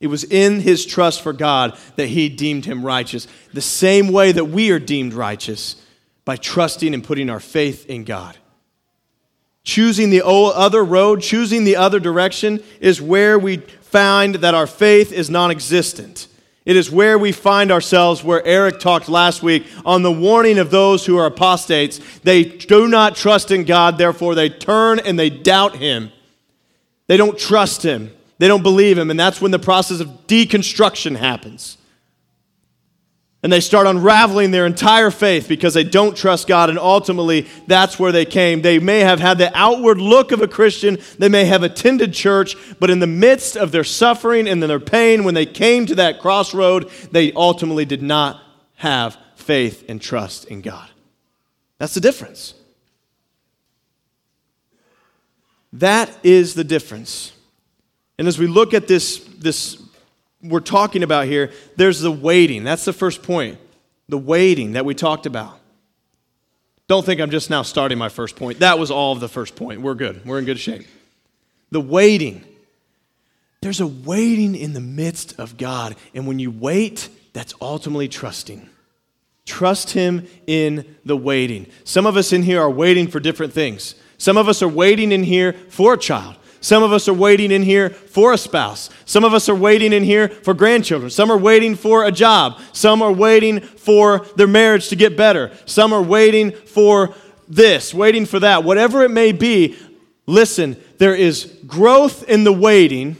It 0.00 0.08
was 0.08 0.24
in 0.24 0.60
his 0.60 0.84
trust 0.84 1.22
for 1.22 1.32
God 1.32 1.78
that 1.96 2.08
he 2.08 2.28
deemed 2.28 2.66
him 2.66 2.84
righteous, 2.84 3.26
the 3.52 3.62
same 3.62 4.08
way 4.08 4.32
that 4.32 4.46
we 4.46 4.70
are 4.70 4.78
deemed 4.78 5.14
righteous 5.14 5.76
by 6.24 6.36
trusting 6.36 6.92
and 6.92 7.02
putting 7.02 7.30
our 7.30 7.40
faith 7.40 7.86
in 7.86 8.04
God. 8.04 8.36
Choosing 9.64 10.10
the 10.10 10.22
other 10.24 10.84
road, 10.84 11.22
choosing 11.22 11.64
the 11.64 11.76
other 11.76 11.98
direction, 11.98 12.62
is 12.80 13.00
where 13.00 13.38
we 13.38 13.56
find 13.56 14.36
that 14.36 14.54
our 14.54 14.66
faith 14.66 15.12
is 15.12 15.30
non 15.30 15.50
existent. 15.50 16.28
It 16.66 16.76
is 16.76 16.90
where 16.90 17.16
we 17.16 17.30
find 17.30 17.70
ourselves, 17.70 18.24
where 18.24 18.44
Eric 18.44 18.80
talked 18.80 19.08
last 19.08 19.42
week 19.42 19.64
on 19.84 20.02
the 20.02 20.12
warning 20.12 20.58
of 20.58 20.70
those 20.70 21.06
who 21.06 21.16
are 21.16 21.26
apostates. 21.26 22.00
They 22.24 22.42
do 22.42 22.88
not 22.88 23.14
trust 23.14 23.52
in 23.52 23.64
God, 23.64 23.98
therefore 23.98 24.34
they 24.34 24.50
turn 24.50 24.98
and 24.98 25.16
they 25.16 25.30
doubt 25.30 25.76
Him. 25.76 26.10
They 27.06 27.16
don't 27.16 27.38
trust 27.38 27.84
Him, 27.84 28.10
they 28.38 28.48
don't 28.48 28.62
believe 28.62 28.98
Him, 28.98 29.10
and 29.10 29.18
that's 29.18 29.40
when 29.40 29.50
the 29.50 29.58
process 29.58 30.00
of 30.00 30.08
deconstruction 30.26 31.16
happens 31.16 31.78
and 33.46 33.52
they 33.52 33.60
start 33.60 33.86
unraveling 33.86 34.50
their 34.50 34.66
entire 34.66 35.08
faith 35.08 35.46
because 35.46 35.72
they 35.72 35.84
don't 35.84 36.16
trust 36.16 36.48
God, 36.48 36.68
and 36.68 36.80
ultimately 36.80 37.46
that's 37.68 37.96
where 37.96 38.10
they 38.10 38.24
came. 38.24 38.60
They 38.60 38.80
may 38.80 38.98
have 38.98 39.20
had 39.20 39.38
the 39.38 39.56
outward 39.56 39.98
look 39.98 40.32
of 40.32 40.42
a 40.42 40.48
Christian, 40.48 40.98
they 41.20 41.28
may 41.28 41.44
have 41.44 41.62
attended 41.62 42.12
church, 42.12 42.56
but 42.80 42.90
in 42.90 42.98
the 42.98 43.06
midst 43.06 43.56
of 43.56 43.70
their 43.70 43.84
suffering 43.84 44.48
and 44.48 44.60
their 44.60 44.80
pain, 44.80 45.22
when 45.22 45.34
they 45.34 45.46
came 45.46 45.86
to 45.86 45.94
that 45.94 46.18
crossroad, 46.18 46.90
they 47.12 47.32
ultimately 47.34 47.84
did 47.84 48.02
not 48.02 48.42
have 48.74 49.16
faith 49.36 49.84
and 49.88 50.02
trust 50.02 50.46
in 50.46 50.60
God. 50.60 50.90
That's 51.78 51.94
the 51.94 52.00
difference. 52.00 52.54
That 55.72 56.10
is 56.24 56.54
the 56.54 56.64
difference. 56.64 57.30
And 58.18 58.28
as 58.28 58.38
we 58.38 58.46
look 58.46 58.74
at 58.74 58.88
this, 58.88 59.18
this 59.18 59.82
we're 60.42 60.60
talking 60.60 61.02
about 61.02 61.26
here, 61.26 61.50
there's 61.76 62.00
the 62.00 62.10
waiting. 62.10 62.64
That's 62.64 62.84
the 62.84 62.92
first 62.92 63.22
point. 63.22 63.58
The 64.08 64.18
waiting 64.18 64.72
that 64.72 64.84
we 64.84 64.94
talked 64.94 65.26
about. 65.26 65.58
Don't 66.88 67.04
think 67.04 67.20
I'm 67.20 67.30
just 67.30 67.50
now 67.50 67.62
starting 67.62 67.98
my 67.98 68.08
first 68.08 68.36
point. 68.36 68.60
That 68.60 68.78
was 68.78 68.90
all 68.90 69.12
of 69.12 69.20
the 69.20 69.28
first 69.28 69.56
point. 69.56 69.80
We're 69.80 69.94
good. 69.94 70.24
We're 70.24 70.38
in 70.38 70.44
good 70.44 70.60
shape. 70.60 70.86
The 71.72 71.80
waiting. 71.80 72.44
There's 73.60 73.80
a 73.80 73.86
waiting 73.86 74.54
in 74.54 74.72
the 74.72 74.80
midst 74.80 75.38
of 75.40 75.56
God. 75.56 75.96
And 76.14 76.26
when 76.28 76.38
you 76.38 76.52
wait, 76.52 77.08
that's 77.32 77.54
ultimately 77.60 78.06
trusting. 78.06 78.68
Trust 79.44 79.90
Him 79.90 80.28
in 80.46 80.96
the 81.04 81.16
waiting. 81.16 81.66
Some 81.82 82.06
of 82.06 82.16
us 82.16 82.32
in 82.32 82.44
here 82.44 82.60
are 82.60 82.70
waiting 82.70 83.08
for 83.08 83.18
different 83.18 83.52
things. 83.52 83.96
Some 84.18 84.36
of 84.36 84.48
us 84.48 84.62
are 84.62 84.68
waiting 84.68 85.10
in 85.10 85.24
here 85.24 85.52
for 85.52 85.94
a 85.94 85.98
child. 85.98 86.36
Some 86.66 86.82
of 86.82 86.92
us 86.92 87.06
are 87.06 87.14
waiting 87.14 87.52
in 87.52 87.62
here 87.62 87.90
for 87.90 88.32
a 88.32 88.36
spouse. 88.36 88.90
Some 89.04 89.22
of 89.22 89.32
us 89.32 89.48
are 89.48 89.54
waiting 89.54 89.92
in 89.92 90.02
here 90.02 90.28
for 90.28 90.52
grandchildren. 90.52 91.10
Some 91.12 91.30
are 91.30 91.38
waiting 91.38 91.76
for 91.76 92.04
a 92.04 92.10
job. 92.10 92.58
Some 92.72 93.02
are 93.02 93.12
waiting 93.12 93.60
for 93.60 94.26
their 94.34 94.48
marriage 94.48 94.88
to 94.88 94.96
get 94.96 95.16
better. 95.16 95.52
Some 95.64 95.92
are 95.92 96.02
waiting 96.02 96.50
for 96.50 97.14
this, 97.46 97.94
waiting 97.94 98.26
for 98.26 98.40
that. 98.40 98.64
Whatever 98.64 99.04
it 99.04 99.12
may 99.12 99.30
be, 99.30 99.78
listen, 100.26 100.76
there 100.98 101.14
is 101.14 101.44
growth 101.68 102.28
in 102.28 102.42
the 102.42 102.52
waiting, 102.52 103.16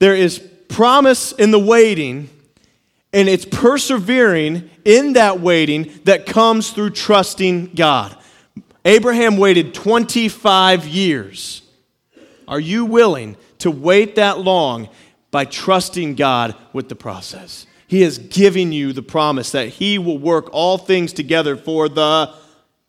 there 0.00 0.16
is 0.16 0.40
promise 0.68 1.30
in 1.30 1.52
the 1.52 1.58
waiting, 1.60 2.28
and 3.12 3.28
it's 3.28 3.44
persevering 3.44 4.68
in 4.84 5.12
that 5.12 5.38
waiting 5.38 6.00
that 6.02 6.26
comes 6.26 6.72
through 6.72 6.90
trusting 6.90 7.74
God. 7.74 8.16
Abraham 8.84 9.36
waited 9.36 9.72
25 9.72 10.88
years. 10.88 11.62
Are 12.50 12.60
you 12.60 12.84
willing 12.84 13.36
to 13.58 13.70
wait 13.70 14.16
that 14.16 14.40
long 14.40 14.88
by 15.30 15.44
trusting 15.44 16.16
God 16.16 16.56
with 16.72 16.88
the 16.88 16.96
process? 16.96 17.64
He 17.86 18.02
is 18.02 18.18
giving 18.18 18.72
you 18.72 18.92
the 18.92 19.02
promise 19.02 19.52
that 19.52 19.68
He 19.68 19.98
will 19.98 20.18
work 20.18 20.48
all 20.52 20.76
things 20.76 21.12
together 21.12 21.56
for 21.56 21.88
the 21.88 22.34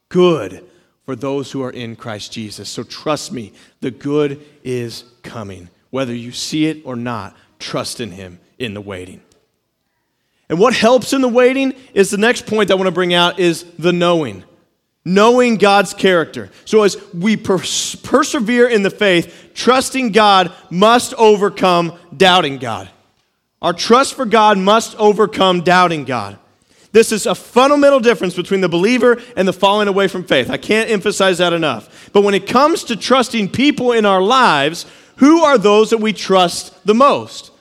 good 0.10 0.66
for 1.06 1.16
those 1.16 1.52
who 1.52 1.62
are 1.62 1.70
in 1.70 1.96
Christ 1.96 2.32
Jesus. 2.32 2.70
So 2.70 2.84
trust 2.84 3.32
me, 3.32 3.54
the 3.82 3.92
good 3.92 4.44
is 4.64 5.04
coming. 5.22 5.70
Whether 5.92 6.16
you 6.16 6.32
see 6.32 6.66
it 6.66 6.82
or 6.84 6.96
not, 6.96 7.38
trust 7.60 8.00
in 8.00 8.12
Him 8.12 8.40
in 8.58 8.74
the 8.74 8.82
waiting. 8.82 9.22
And 10.50 10.60
what 10.60 10.74
helps 10.74 11.14
in 11.14 11.22
the 11.22 11.30
waiting 11.30 11.74
is 11.94 12.10
the 12.10 12.18
next 12.18 12.48
point 12.48 12.72
I 12.72 12.76
want 12.76 12.88
to 12.88 12.92
bring 12.92 13.14
out 13.14 13.40
is 13.40 13.64
the 13.78 13.94
knowing 13.94 14.44
knowing 15.04 15.56
God's 15.56 15.94
character. 15.94 16.50
So 16.66 16.84
as 16.84 16.98
we 17.14 17.38
pers- 17.38 17.96
persevere 17.96 18.68
in 18.68 18.84
the 18.84 18.90
faith, 18.90 19.52
trusting 19.54 20.12
God 20.12 20.54
must 20.70 21.14
overcome 21.16 21.98
doubting 22.16 22.58
God. 22.58 22.90
Our 23.62 23.74
trust 23.74 24.16
for 24.16 24.26
God 24.26 24.58
must 24.58 24.96
overcome 24.98 25.62
doubting 25.62 26.04
God. 26.06 26.38
This 26.92 27.12
is 27.12 27.26
a 27.26 27.36
fundamental 27.36 28.00
difference 28.00 28.36
between 28.36 28.62
the 28.62 28.70
believer 28.70 29.22
and 29.38 29.48
the 29.48 29.54
falling 29.54 29.88
away 29.88 30.08
from 30.08 30.24
faith. 30.24 30.50
I 30.50 30.58
can't 30.58 30.90
emphasize 30.90 31.38
that 31.38 31.54
enough. 31.54 32.10
But 32.12 32.24
when 32.24 32.34
it 32.34 32.48
comes 32.48 32.84
to 32.86 32.96
trusting 32.96 33.50
people 33.50 33.94
in 33.94 34.06
our 34.06 34.22
lives, 34.22 34.86
who 35.18 35.44
are 35.44 35.58
those 35.58 35.92
that 35.92 36.00
we 36.00 36.12
trust 36.12 36.86
the 36.86 36.94
most? 36.94 37.52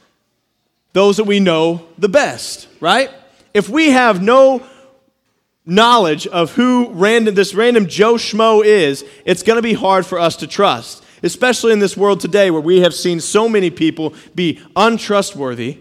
Those 0.94 1.18
that 1.18 1.24
we 1.24 1.38
know 1.38 1.87
the 1.96 2.09
best, 2.09 2.66
right? 2.81 3.11
If 3.55 3.68
we 3.68 3.90
have 3.90 4.20
no 4.20 4.66
knowledge 5.71 6.27
of 6.27 6.53
who 6.53 6.91
random, 6.91 7.35
this 7.35 7.55
random 7.55 7.87
Joe 7.87 8.15
Schmo 8.15 8.65
is, 8.65 9.05
it's 9.25 9.43
going 9.43 9.57
to 9.57 9.63
be 9.63 9.73
hard 9.73 10.05
for 10.05 10.19
us 10.19 10.37
to 10.37 10.47
trust, 10.47 11.05
especially 11.23 11.73
in 11.73 11.79
this 11.79 11.97
world 11.97 12.21
today 12.21 12.51
where 12.51 12.61
we 12.61 12.81
have 12.81 12.93
seen 12.93 13.21
so 13.21 13.49
many 13.49 13.71
people 13.71 14.15
be 14.35 14.61
untrustworthy. 14.75 15.79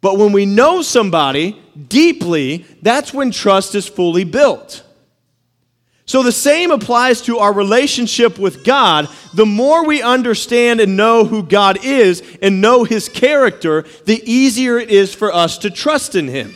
But 0.00 0.16
when 0.16 0.32
we 0.32 0.46
know 0.46 0.80
somebody 0.80 1.60
deeply, 1.88 2.64
that's 2.82 3.12
when 3.12 3.30
trust 3.30 3.74
is 3.74 3.86
fully 3.86 4.24
built. 4.24 4.82
So 6.06 6.22
the 6.22 6.32
same 6.32 6.70
applies 6.70 7.20
to 7.22 7.38
our 7.38 7.52
relationship 7.52 8.38
with 8.38 8.64
God. 8.64 9.08
The 9.34 9.44
more 9.44 9.84
we 9.84 10.00
understand 10.00 10.80
and 10.80 10.96
know 10.96 11.26
who 11.26 11.42
God 11.42 11.84
is 11.84 12.22
and 12.40 12.62
know 12.62 12.84
his 12.84 13.10
character, 13.10 13.84
the 14.06 14.22
easier 14.24 14.78
it 14.78 14.88
is 14.88 15.14
for 15.14 15.30
us 15.30 15.58
to 15.58 15.70
trust 15.70 16.14
in 16.14 16.28
him. 16.28 16.54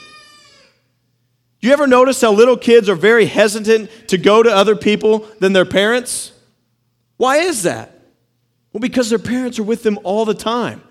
You 1.63 1.73
ever 1.73 1.87
notice 1.87 2.21
how 2.21 2.33
little 2.33 2.57
kids 2.57 2.89
are 2.89 2.97
very 2.97 3.25
hesitant 3.25 3.89
to 4.09 4.19
go 4.19 4.43
to 4.43 4.51
other 4.51 4.75
people 4.75 5.21
than 5.39 5.53
their 5.53 5.65
parents? 5.65 6.33
Why 7.19 7.37
is 7.37 7.63
that? 7.63 7.97
Well, 8.73 8.81
because 8.81 9.09
their 9.09 9.21
parents 9.21 9.61
are 9.61 9.63
with 9.63 9.85
them 9.85 9.99
all 10.03 10.25
the 10.25 10.35
time. 10.35 10.83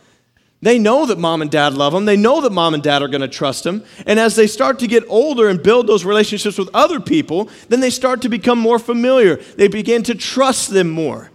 They 0.62 0.80
know 0.80 1.06
that 1.08 1.20
mom 1.20 1.42
and 1.42 1.52
dad 1.52 1.74
love 1.74 1.92
them. 1.92 2.06
They 2.06 2.16
know 2.16 2.40
that 2.42 2.54
mom 2.54 2.74
and 2.74 2.82
dad 2.82 3.02
are 3.02 3.10
going 3.10 3.22
to 3.22 3.28
trust 3.28 3.66
them. 3.66 3.84
And 4.06 4.18
as 4.18 4.36
they 4.36 4.48
start 4.48 4.80
to 4.80 4.88
get 4.88 5.04
older 5.10 5.50
and 5.50 5.62
build 5.62 5.88
those 5.88 6.06
relationships 6.06 6.58
with 6.58 6.70
other 6.74 7.02
people, 7.02 7.50
then 7.68 7.82
they 7.82 7.90
start 7.90 8.22
to 8.22 8.30
become 8.30 8.60
more 8.60 8.80
familiar. 8.80 9.38
They 9.38 9.68
begin 9.68 10.04
to 10.04 10.16
trust 10.16 10.70
them 10.70 10.90
more. 10.90 11.32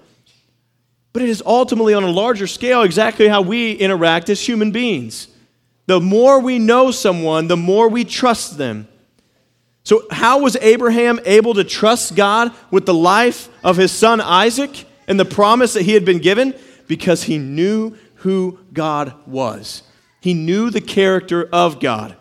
But 1.12 1.22
it 1.22 1.28
is 1.28 1.42
ultimately 1.44 1.92
on 1.92 2.04
a 2.04 2.10
larger 2.10 2.46
scale 2.46 2.82
exactly 2.82 3.28
how 3.28 3.42
we 3.42 3.72
interact 3.72 4.30
as 4.30 4.40
human 4.46 4.70
beings. 4.70 5.28
The 5.86 6.00
more 6.00 6.40
we 6.40 6.58
know 6.58 6.90
someone, 6.90 7.48
the 7.48 7.56
more 7.56 7.88
we 7.88 8.04
trust 8.04 8.56
them. 8.56 8.88
So, 9.86 10.02
how 10.10 10.40
was 10.40 10.56
Abraham 10.62 11.20
able 11.24 11.54
to 11.54 11.62
trust 11.62 12.16
God 12.16 12.50
with 12.72 12.86
the 12.86 12.92
life 12.92 13.48
of 13.62 13.76
his 13.76 13.92
son 13.92 14.20
Isaac 14.20 14.84
and 15.06 15.18
the 15.18 15.24
promise 15.24 15.74
that 15.74 15.82
he 15.82 15.92
had 15.92 16.04
been 16.04 16.18
given? 16.18 16.56
Because 16.88 17.22
he 17.22 17.38
knew 17.38 17.96
who 18.16 18.58
God 18.72 19.14
was, 19.28 19.84
he 20.20 20.34
knew 20.34 20.70
the 20.70 20.80
character 20.80 21.48
of 21.52 21.78
God. 21.78 22.16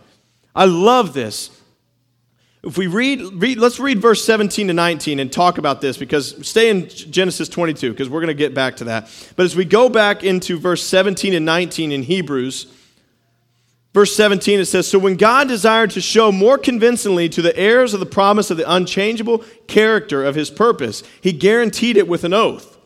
I 0.55 0.65
love 0.65 1.15
this. 1.15 1.59
If 2.63 2.77
we 2.77 2.85
read, 2.85 3.21
read, 3.33 3.57
let's 3.57 3.79
read 3.79 3.99
verse 3.99 4.23
17 4.23 4.67
to 4.67 4.73
19 4.73 5.19
and 5.19 5.33
talk 5.33 5.57
about 5.57 5.81
this 5.81 5.97
because 5.97 6.47
stay 6.47 6.69
in 6.69 6.87
Genesis 6.87 7.49
22 7.49 7.93
because 7.93 8.09
we're 8.09 8.21
going 8.21 8.27
to 8.27 8.35
get 8.35 8.53
back 8.53 8.75
to 8.75 8.83
that. 8.83 9.09
But 9.35 9.45
as 9.45 9.55
we 9.55 9.65
go 9.65 9.89
back 9.89 10.23
into 10.23 10.59
verse 10.59 10.83
17 10.83 11.33
and 11.33 11.45
19 11.45 11.91
in 11.91 12.03
Hebrews, 12.03 12.67
Verse 13.95 14.13
17, 14.13 14.59
it 14.59 14.65
says, 14.65 14.89
So 14.89 14.99
when 14.99 15.15
God 15.15 15.47
desired 15.47 15.91
to 15.91 16.01
show 16.01 16.29
more 16.29 16.57
convincingly 16.57 17.29
to 17.29 17.41
the 17.41 17.55
heirs 17.55 17.93
of 17.93 18.01
the 18.01 18.05
promise 18.05 18.51
of 18.51 18.57
the 18.57 18.69
unchangeable 18.69 19.41
character 19.67 20.25
of 20.25 20.35
his 20.35 20.51
purpose, 20.51 21.01
he 21.21 21.31
guaranteed 21.31 21.95
it 21.95 22.05
with 22.05 22.25
an 22.25 22.33
oath. 22.33 22.77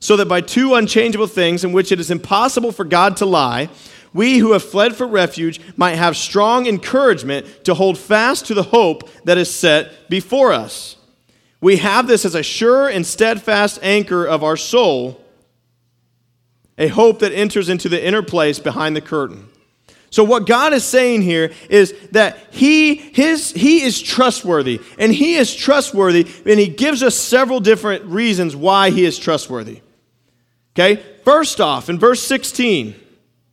So 0.00 0.18
that 0.18 0.28
by 0.28 0.42
two 0.42 0.74
unchangeable 0.74 1.28
things 1.28 1.64
in 1.64 1.72
which 1.72 1.90
it 1.90 1.98
is 1.98 2.10
impossible 2.10 2.72
for 2.72 2.84
God 2.84 3.16
to 3.16 3.24
lie, 3.24 3.70
we 4.12 4.36
who 4.36 4.52
have 4.52 4.62
fled 4.62 4.94
for 4.94 5.06
refuge 5.06 5.62
might 5.78 5.94
have 5.94 6.14
strong 6.14 6.66
encouragement 6.66 7.64
to 7.64 7.72
hold 7.72 7.96
fast 7.96 8.44
to 8.48 8.54
the 8.54 8.64
hope 8.64 9.08
that 9.24 9.38
is 9.38 9.50
set 9.50 10.10
before 10.10 10.52
us. 10.52 10.96
We 11.62 11.78
have 11.78 12.06
this 12.06 12.26
as 12.26 12.34
a 12.34 12.42
sure 12.42 12.86
and 12.86 13.06
steadfast 13.06 13.78
anchor 13.82 14.26
of 14.26 14.44
our 14.44 14.58
soul, 14.58 15.24
a 16.76 16.88
hope 16.88 17.20
that 17.20 17.32
enters 17.32 17.70
into 17.70 17.88
the 17.88 18.06
inner 18.06 18.22
place 18.22 18.58
behind 18.58 18.94
the 18.94 19.00
curtain 19.00 19.48
so 20.10 20.24
what 20.24 20.46
God 20.46 20.72
is 20.72 20.84
saying 20.84 21.22
here 21.22 21.52
is 21.68 21.94
that 22.12 22.38
he 22.50 22.94
his 22.94 23.52
he 23.52 23.82
is 23.82 24.00
trustworthy 24.00 24.80
and 24.98 25.12
he 25.12 25.34
is 25.34 25.54
trustworthy 25.54 26.26
and 26.46 26.58
he 26.58 26.68
gives 26.68 27.02
us 27.02 27.14
several 27.14 27.60
different 27.60 28.04
reasons 28.06 28.56
why 28.56 28.90
he 28.90 29.04
is 29.04 29.18
trustworthy. 29.18 29.82
Okay? 30.74 31.02
First 31.24 31.60
off, 31.60 31.90
in 31.90 31.98
verse 31.98 32.22
16, 32.22 32.94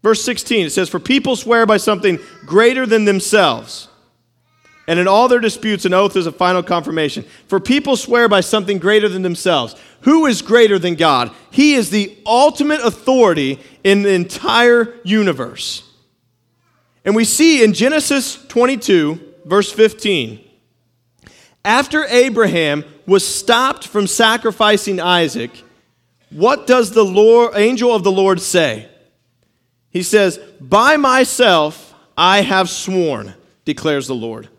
verse 0.01 0.23
16 0.23 0.67
it 0.67 0.69
says 0.69 0.87
for 0.87 0.99
people 0.99 1.35
swear 1.35 1.65
by 1.65 1.77
something 1.77 2.19
greater 2.45 2.85
than 2.85 3.05
themselves. 3.05 3.89
And 4.87 4.99
in 4.99 5.07
all 5.07 5.27
their 5.27 5.39
disputes 5.39 5.83
an 5.83 5.95
oath 5.95 6.15
is 6.15 6.27
a 6.27 6.31
final 6.31 6.63
confirmation. 6.63 7.25
For 7.47 7.59
people 7.59 7.97
swear 7.97 8.29
by 8.29 8.41
something 8.41 8.77
greater 8.77 9.09
than 9.09 9.23
themselves. 9.23 9.75
Who 10.01 10.27
is 10.27 10.43
greater 10.43 10.77
than 10.77 10.93
God? 10.93 11.31
He 11.49 11.73
is 11.73 11.89
the 11.89 12.15
ultimate 12.25 12.81
authority 12.81 13.59
in 13.83 14.03
the 14.03 14.13
entire 14.13 14.93
universe. 15.03 15.81
And 17.05 17.15
we 17.15 17.23
see 17.23 17.63
in 17.63 17.73
Genesis 17.73 18.43
22, 18.47 19.35
verse 19.45 19.71
15, 19.71 20.41
after 21.63 22.05
Abraham 22.05 22.83
was 23.05 23.25
stopped 23.25 23.87
from 23.87 24.07
sacrificing 24.07 24.99
Isaac, 24.99 25.63
what 26.31 26.65
does 26.65 26.91
the 26.91 27.05
Lord, 27.05 27.55
angel 27.55 27.93
of 27.93 28.03
the 28.03 28.11
Lord 28.11 28.41
say? 28.41 28.89
He 29.91 30.01
says, 30.01 30.39
By 30.59 30.97
myself 30.97 31.93
I 32.17 32.41
have 32.41 32.69
sworn, 32.69 33.35
declares 33.65 34.07
the 34.07 34.15
Lord, 34.15 34.49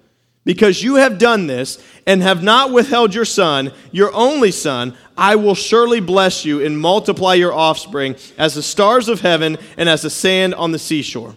because 0.45 0.83
you 0.83 0.95
have 0.97 1.19
done 1.19 1.49
this 1.49 1.83
and 2.07 2.23
have 2.23 2.45
not 2.45 2.73
withheld 2.73 3.13
your 3.13 3.25
son, 3.25 3.73
your 3.91 4.15
only 4.15 4.53
son, 4.53 4.97
I 5.19 5.35
will 5.35 5.57
surely 5.57 5.99
bless 5.99 6.45
you 6.45 6.65
and 6.65 6.79
multiply 6.79 7.35
your 7.35 7.53
offspring 7.53 8.15
as 8.39 8.55
the 8.55 8.63
stars 8.63 9.09
of 9.09 9.21
heaven 9.21 9.59
and 9.77 9.89
as 9.89 10.03
the 10.03 10.11
sand 10.11 10.55
on 10.55 10.71
the 10.71 10.79
seashore. 10.79 11.37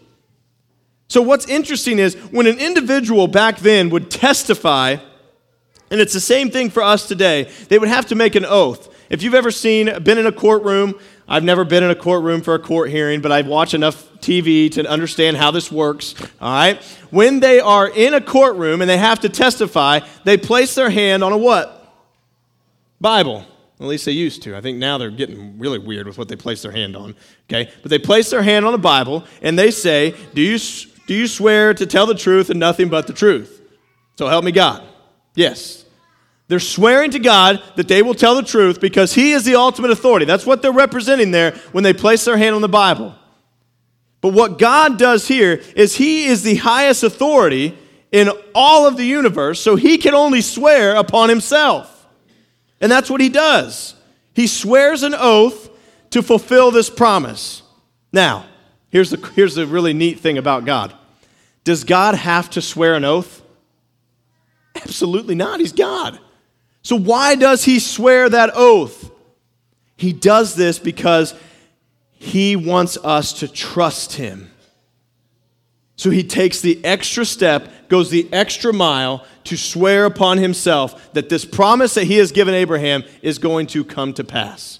So, 1.09 1.23
what's 1.23 1.47
interesting 1.47 1.97
is 1.97 2.13
when 2.31 2.45
an 2.45 2.59
individual 2.59 3.27
back 3.27 3.57
then 3.57 3.89
would 3.89 4.11
testify, 4.11 4.97
and 5.89 5.99
it's 5.99 6.13
the 6.13 6.19
same 6.19 6.51
thing 6.51 6.69
for 6.69 6.83
us 6.83 7.07
today, 7.07 7.51
they 7.67 7.79
would 7.79 7.89
have 7.89 8.05
to 8.07 8.15
make 8.15 8.35
an 8.35 8.45
oath. 8.45 8.95
If 9.09 9.23
you've 9.23 9.33
ever 9.33 9.49
seen, 9.49 9.85
been 10.03 10.19
in 10.19 10.27
a 10.27 10.31
courtroom, 10.31 10.99
I've 11.27 11.43
never 11.43 11.65
been 11.65 11.83
in 11.83 11.89
a 11.89 11.95
courtroom 11.95 12.41
for 12.41 12.53
a 12.53 12.59
court 12.59 12.91
hearing, 12.91 13.21
but 13.21 13.31
I've 13.31 13.47
watched 13.47 13.73
enough 13.73 14.07
TV 14.19 14.71
to 14.73 14.87
understand 14.87 15.37
how 15.37 15.49
this 15.49 15.71
works. 15.71 16.13
All 16.39 16.53
right? 16.53 16.81
When 17.09 17.39
they 17.39 17.59
are 17.59 17.89
in 17.89 18.13
a 18.13 18.21
courtroom 18.21 18.81
and 18.81 18.89
they 18.89 18.97
have 18.97 19.19
to 19.21 19.29
testify, 19.29 20.01
they 20.25 20.37
place 20.37 20.75
their 20.75 20.91
hand 20.91 21.23
on 21.23 21.31
a 21.31 21.37
what? 21.37 21.75
Bible. 23.01 23.45
At 23.79 23.87
least 23.87 24.05
they 24.05 24.11
used 24.11 24.43
to. 24.43 24.57
I 24.57 24.61
think 24.61 24.77
now 24.77 24.97
they're 24.97 25.09
getting 25.09 25.57
really 25.57 25.79
weird 25.79 26.05
with 26.05 26.17
what 26.17 26.27
they 26.27 26.35
place 26.35 26.61
their 26.61 26.71
hand 26.71 26.95
on. 26.95 27.15
Okay? 27.49 27.71
But 27.81 27.89
they 27.89 27.99
place 27.99 28.29
their 28.29 28.43
hand 28.43 28.65
on 28.65 28.73
the 28.73 28.77
Bible 28.77 29.23
and 29.41 29.57
they 29.57 29.71
say, 29.71 30.15
Do 30.33 30.41
you, 30.41 30.57
do 31.09 31.15
you 31.15 31.25
swear 31.25 31.73
to 31.73 31.87
tell 31.87 32.05
the 32.05 32.13
truth 32.13 32.51
and 32.51 32.59
nothing 32.59 32.87
but 32.87 33.07
the 33.07 33.13
truth? 33.13 33.63
So 34.19 34.27
help 34.27 34.45
me 34.45 34.51
God. 34.51 34.83
Yes. 35.33 35.83
They're 36.47 36.59
swearing 36.59 37.09
to 37.09 37.17
God 37.17 37.63
that 37.77 37.87
they 37.87 38.03
will 38.03 38.13
tell 38.13 38.35
the 38.35 38.43
truth 38.43 38.79
because 38.79 39.15
He 39.15 39.31
is 39.31 39.43
the 39.43 39.55
ultimate 39.55 39.89
authority. 39.89 40.27
That's 40.27 40.45
what 40.45 40.61
they're 40.61 40.71
representing 40.71 41.31
there 41.31 41.53
when 41.71 41.83
they 41.83 41.93
place 41.93 42.25
their 42.25 42.37
hand 42.37 42.53
on 42.53 42.61
the 42.61 42.69
Bible. 42.69 43.15
But 44.21 44.33
what 44.33 44.59
God 44.59 44.99
does 44.99 45.27
here 45.27 45.63
is 45.75 45.95
He 45.95 46.27
is 46.27 46.43
the 46.43 46.57
highest 46.57 47.01
authority 47.01 47.75
in 48.11 48.29
all 48.53 48.85
of 48.85 48.95
the 48.95 49.03
universe, 49.03 49.59
so 49.59 49.75
He 49.75 49.97
can 49.97 50.13
only 50.13 50.41
swear 50.41 50.95
upon 50.95 51.29
Himself. 51.29 52.07
And 52.79 52.91
that's 52.91 53.09
what 53.09 53.19
He 53.19 53.29
does. 53.29 53.95
He 54.35 54.45
swears 54.45 55.01
an 55.01 55.15
oath 55.17 55.71
to 56.11 56.21
fulfill 56.21 56.69
this 56.69 56.91
promise. 56.91 57.63
Now, 58.13 58.45
here's 58.89 59.09
the, 59.09 59.31
here's 59.35 59.55
the 59.55 59.65
really 59.65 59.93
neat 59.93 60.19
thing 60.19 60.37
about 60.37 60.65
God 60.65 60.93
Does 61.63 61.83
God 61.83 62.15
have 62.15 62.49
to 62.51 62.61
swear 62.61 62.95
an 62.95 63.05
oath? 63.05 63.41
Absolutely 64.75 65.35
not. 65.35 65.59
He's 65.59 65.73
God. 65.73 66.19
So, 66.81 66.95
why 66.95 67.35
does 67.35 67.65
he 67.65 67.79
swear 67.79 68.29
that 68.29 68.51
oath? 68.55 69.11
He 69.97 70.13
does 70.13 70.55
this 70.55 70.79
because 70.79 71.35
he 72.13 72.55
wants 72.55 72.97
us 73.03 73.33
to 73.39 73.47
trust 73.47 74.13
him. 74.13 74.51
So 75.99 76.09
he 76.09 76.23
takes 76.23 76.61
the 76.61 76.83
extra 76.85 77.25
step, 77.25 77.89
goes 77.89 78.09
the 78.09 78.29
extra 78.31 78.71
mile 78.71 79.25
to 79.43 79.57
swear 79.57 80.05
upon 80.05 80.37
himself 80.37 81.11
that 81.11 81.27
this 81.27 81.43
promise 81.43 81.95
that 81.95 82.05
he 82.05 82.15
has 82.15 82.31
given 82.31 82.53
Abraham 82.53 83.03
is 83.21 83.37
going 83.37 83.67
to 83.67 83.83
come 83.83 84.13
to 84.13 84.23
pass. 84.23 84.79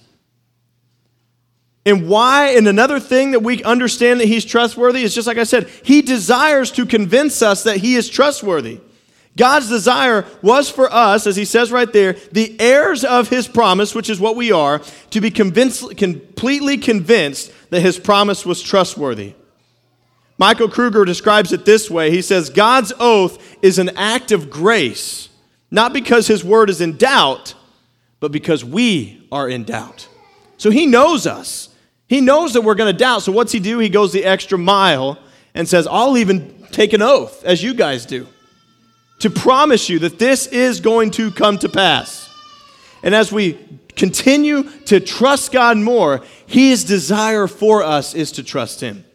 And 1.90 2.08
why, 2.08 2.50
and 2.50 2.68
another 2.68 3.00
thing 3.00 3.32
that 3.32 3.40
we 3.40 3.64
understand 3.64 4.20
that 4.20 4.28
he's 4.28 4.46
trustworthy 4.46 5.02
is 5.02 5.16
just 5.16 5.28
like 5.28 5.40
I 5.40 5.44
said, 5.44 5.68
he 5.84 6.04
desires 6.04 6.70
to 6.74 6.86
convince 6.86 7.42
us 7.42 7.64
that 7.64 7.78
he 7.78 7.96
is 7.96 8.08
trustworthy. 8.08 8.80
God's 9.36 9.70
desire 9.70 10.28
was 10.44 10.70
for 10.70 10.94
us, 10.94 11.26
as 11.26 11.36
he 11.36 11.46
says 11.46 11.72
right 11.72 11.92
there, 11.92 12.14
the 12.32 12.56
heirs 12.60 13.04
of 13.04 13.30
his 13.30 13.48
promise, 13.48 13.96
which 13.96 14.08
is 14.08 14.20
what 14.20 14.36
we 14.36 14.52
are, 14.52 14.84
to 15.10 15.20
be 15.20 15.32
convinced, 15.32 15.98
completely 15.98 16.78
convinced 16.78 17.52
that 17.72 17.82
his 17.82 17.98
promise 17.98 18.46
was 18.46 18.62
trustworthy. 18.62 19.34
Michael 20.38 20.70
Kruger 20.70 21.06
describes 21.06 21.52
it 21.54 21.66
this 21.66 21.90
way 21.90 22.12
He 22.12 22.22
says, 22.22 22.52
God's 22.52 22.94
oath 23.00 23.58
is 23.64 23.80
an 23.80 23.90
act 23.98 24.32
of 24.32 24.52
grace, 24.52 25.30
not 25.72 25.92
because 25.92 26.28
his 26.28 26.44
word 26.44 26.70
is 26.70 26.82
in 26.82 26.98
doubt, 26.98 27.56
but 28.20 28.32
because 28.32 28.64
we 28.64 29.28
are 29.32 29.50
in 29.50 29.64
doubt. 29.64 30.08
So 30.58 30.70
he 30.70 30.86
knows 30.86 31.26
us. 31.26 31.69
He 32.10 32.20
knows 32.20 32.54
that 32.54 32.62
we're 32.62 32.76
going 32.76 32.92
to 32.92 32.98
doubt. 32.98 33.22
So 33.22 33.32
what's 33.32 33.54
he 33.54 33.60
do? 33.62 33.80
He 33.80 33.88
goes 33.88 34.12
the 34.12 34.26
extra 34.26 34.58
mile 34.58 35.18
and 35.54 35.70
says, 35.70 35.88
I'll 35.90 36.18
even 36.18 36.66
take 36.72 36.92
an 36.92 37.02
oath, 37.02 37.46
as 37.46 37.64
you 37.64 37.74
guys 37.74 38.06
do 38.06 38.28
to 39.20 39.30
promise 39.30 39.90
you 39.90 40.00
that 40.00 40.18
this 40.18 40.48
is 40.48 40.80
going 40.80 41.12
to 41.12 41.32
come 41.32 41.58
to 41.60 41.70
pass. 41.70 42.30
And 43.04 43.14
as 43.14 43.32
we 43.32 43.58
continue 43.96 44.64
to 44.86 45.00
trust 45.00 45.52
God 45.52 45.78
more, 45.78 46.24
His 46.48 46.84
desire 46.84 47.48
for 47.48 47.84
us 47.84 48.16
is 48.16 48.32
to 48.34 48.44
trust 48.44 48.82
Him. 48.82 49.06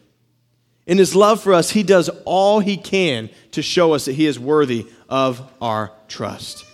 In 0.87 0.98
His 0.98 1.14
love 1.14 1.42
for 1.42 1.54
us, 1.54 1.70
He 1.70 1.83
does 1.83 2.11
all 2.24 2.61
He 2.61 2.76
can 2.76 3.30
to 3.52 3.62
show 3.62 3.94
us 3.94 4.04
that 4.04 4.12
He 4.12 4.26
is 4.26 4.38
worthy 4.38 4.87
of 5.09 5.50
our 5.61 5.92
trust. 6.09 6.64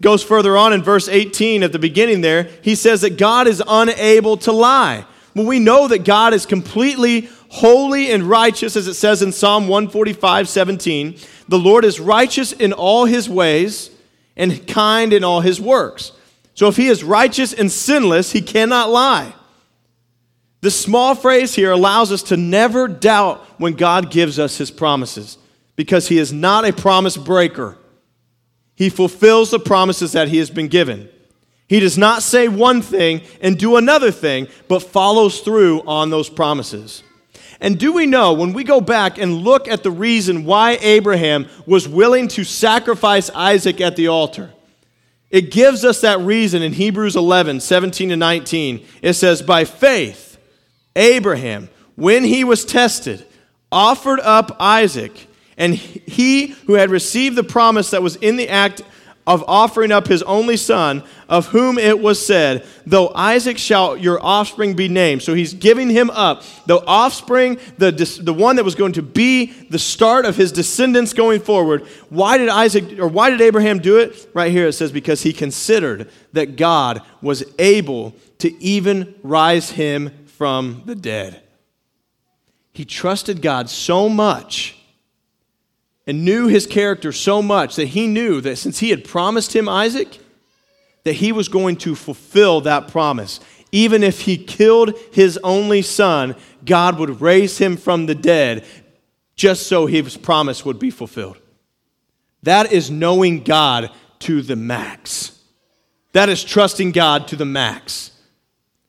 Goes 0.00 0.22
further 0.22 0.56
on 0.56 0.72
in 0.72 0.82
verse 0.82 1.08
18 1.08 1.62
at 1.62 1.72
the 1.72 1.78
beginning 1.78 2.20
there, 2.20 2.48
he 2.62 2.76
says 2.76 3.00
that 3.00 3.18
God 3.18 3.48
is 3.48 3.62
unable 3.66 4.36
to 4.38 4.52
lie. 4.52 5.04
When 5.38 5.46
we 5.46 5.60
know 5.60 5.86
that 5.86 6.04
God 6.04 6.34
is 6.34 6.46
completely 6.46 7.28
holy 7.48 8.10
and 8.10 8.24
righteous, 8.24 8.74
as 8.74 8.88
it 8.88 8.94
says 8.94 9.22
in 9.22 9.30
Psalm 9.30 9.68
145 9.68 10.48
17, 10.48 11.16
the 11.46 11.58
Lord 11.60 11.84
is 11.84 12.00
righteous 12.00 12.50
in 12.50 12.72
all 12.72 13.04
his 13.04 13.28
ways 13.28 13.92
and 14.36 14.66
kind 14.66 15.12
in 15.12 15.22
all 15.22 15.40
his 15.40 15.60
works. 15.60 16.10
So 16.54 16.66
if 16.66 16.76
he 16.76 16.88
is 16.88 17.04
righteous 17.04 17.52
and 17.52 17.70
sinless, 17.70 18.32
he 18.32 18.42
cannot 18.42 18.90
lie. 18.90 19.32
The 20.60 20.72
small 20.72 21.14
phrase 21.14 21.54
here 21.54 21.70
allows 21.70 22.10
us 22.10 22.24
to 22.24 22.36
never 22.36 22.88
doubt 22.88 23.38
when 23.58 23.74
God 23.74 24.10
gives 24.10 24.40
us 24.40 24.58
his 24.58 24.72
promises 24.72 25.38
because 25.76 26.08
he 26.08 26.18
is 26.18 26.32
not 26.32 26.64
a 26.64 26.72
promise 26.72 27.16
breaker. 27.16 27.78
He 28.74 28.90
fulfills 28.90 29.52
the 29.52 29.60
promises 29.60 30.10
that 30.12 30.26
he 30.26 30.38
has 30.38 30.50
been 30.50 30.66
given. 30.66 31.08
He 31.68 31.80
does 31.80 31.98
not 31.98 32.22
say 32.22 32.48
one 32.48 32.80
thing 32.80 33.20
and 33.42 33.58
do 33.58 33.76
another 33.76 34.10
thing, 34.10 34.48
but 34.68 34.80
follows 34.80 35.40
through 35.40 35.82
on 35.82 36.08
those 36.10 36.30
promises. 36.30 37.02
And 37.60 37.78
do 37.78 37.92
we 37.92 38.06
know 38.06 38.32
when 38.32 38.52
we 38.52 38.64
go 38.64 38.80
back 38.80 39.18
and 39.18 39.38
look 39.38 39.68
at 39.68 39.82
the 39.82 39.90
reason 39.90 40.44
why 40.44 40.78
Abraham 40.80 41.46
was 41.66 41.88
willing 41.88 42.28
to 42.28 42.44
sacrifice 42.44 43.30
Isaac 43.30 43.80
at 43.80 43.96
the 43.96 44.08
altar? 44.08 44.50
It 45.30 45.50
gives 45.50 45.84
us 45.84 46.00
that 46.00 46.20
reason 46.20 46.62
in 46.62 46.72
Hebrews 46.72 47.16
11, 47.16 47.60
17 47.60 48.12
and 48.12 48.20
19. 48.20 48.86
It 49.02 49.12
says, 49.14 49.42
By 49.42 49.64
faith, 49.64 50.38
Abraham, 50.96 51.68
when 51.96 52.24
he 52.24 52.44
was 52.44 52.64
tested, 52.64 53.26
offered 53.70 54.20
up 54.20 54.56
Isaac, 54.58 55.26
and 55.58 55.74
he 55.74 56.46
who 56.66 56.74
had 56.74 56.90
received 56.90 57.36
the 57.36 57.44
promise 57.44 57.90
that 57.90 58.02
was 58.02 58.16
in 58.16 58.36
the 58.36 58.48
act 58.48 58.80
of 59.28 59.44
offering 59.46 59.92
up 59.92 60.08
his 60.08 60.22
only 60.22 60.56
son, 60.56 61.02
of 61.28 61.48
whom 61.48 61.76
it 61.76 62.00
was 62.00 62.24
said, 62.24 62.66
Though 62.86 63.12
Isaac 63.14 63.58
shall 63.58 63.94
your 63.94 64.24
offspring 64.24 64.74
be 64.74 64.88
named. 64.88 65.22
So 65.22 65.34
he's 65.34 65.52
giving 65.52 65.90
him 65.90 66.08
up. 66.08 66.42
The 66.64 66.82
offspring, 66.86 67.58
the, 67.76 67.92
the 68.22 68.32
one 68.32 68.56
that 68.56 68.64
was 68.64 68.74
going 68.74 68.94
to 68.94 69.02
be 69.02 69.52
the 69.68 69.78
start 69.78 70.24
of 70.24 70.36
his 70.36 70.50
descendants 70.50 71.12
going 71.12 71.40
forward. 71.40 71.86
Why 72.08 72.38
did 72.38 72.48
Isaac, 72.48 72.98
or 72.98 73.06
why 73.06 73.28
did 73.28 73.42
Abraham 73.42 73.80
do 73.80 73.98
it? 73.98 74.30
Right 74.32 74.50
here 74.50 74.66
it 74.66 74.72
says, 74.72 74.92
Because 74.92 75.20
he 75.20 75.34
considered 75.34 76.10
that 76.32 76.56
God 76.56 77.02
was 77.20 77.44
able 77.58 78.14
to 78.38 78.62
even 78.62 79.14
rise 79.22 79.72
him 79.72 80.24
from 80.38 80.84
the 80.86 80.94
dead. 80.94 81.42
He 82.72 82.86
trusted 82.86 83.42
God 83.42 83.68
so 83.68 84.08
much 84.08 84.77
and 86.08 86.24
knew 86.24 86.46
his 86.46 86.66
character 86.66 87.12
so 87.12 87.42
much 87.42 87.76
that 87.76 87.88
he 87.88 88.06
knew 88.06 88.40
that 88.40 88.56
since 88.56 88.78
he 88.78 88.88
had 88.88 89.04
promised 89.04 89.54
him 89.54 89.68
Isaac, 89.68 90.18
that 91.04 91.12
he 91.12 91.32
was 91.32 91.48
going 91.48 91.76
to 91.76 91.94
fulfill 91.94 92.62
that 92.62 92.88
promise. 92.88 93.40
Even 93.72 94.02
if 94.02 94.22
he 94.22 94.38
killed 94.38 94.98
his 95.12 95.38
only 95.44 95.82
son, 95.82 96.34
God 96.64 96.98
would 96.98 97.20
raise 97.20 97.58
him 97.58 97.76
from 97.76 98.06
the 98.06 98.14
dead 98.14 98.64
just 99.36 99.66
so 99.66 99.84
his 99.84 100.16
promise 100.16 100.64
would 100.64 100.78
be 100.78 100.90
fulfilled. 100.90 101.36
That 102.42 102.72
is 102.72 102.90
knowing 102.90 103.44
God 103.44 103.90
to 104.20 104.40
the 104.40 104.56
max. 104.56 105.38
That 106.12 106.30
is 106.30 106.42
trusting 106.42 106.92
God 106.92 107.28
to 107.28 107.36
the 107.36 107.44
max. 107.44 108.12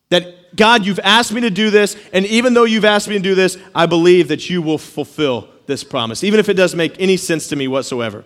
That 0.08 0.56
God, 0.56 0.86
you've 0.86 1.00
asked 1.00 1.34
me 1.34 1.42
to 1.42 1.50
do 1.50 1.70
this, 1.70 1.98
and 2.14 2.26
even 2.26 2.54
though 2.54 2.64
you've 2.64 2.86
asked 2.86 3.10
me 3.10 3.16
to 3.16 3.22
do 3.22 3.36
this, 3.36 3.58
I 3.76 3.88
believe 3.88 4.30
that 4.30 4.50
you 4.50 4.62
will 4.62 4.78
fulfill 4.78 5.50
this 5.70 5.86
promise, 5.86 6.24
even 6.26 6.42
if 6.42 6.50
it 6.50 6.56
doesn't 6.56 6.78
make 6.78 7.00
any 7.00 7.16
sense 7.16 7.48
to 7.48 7.56
me 7.56 7.70
whatsoever. 7.70 8.26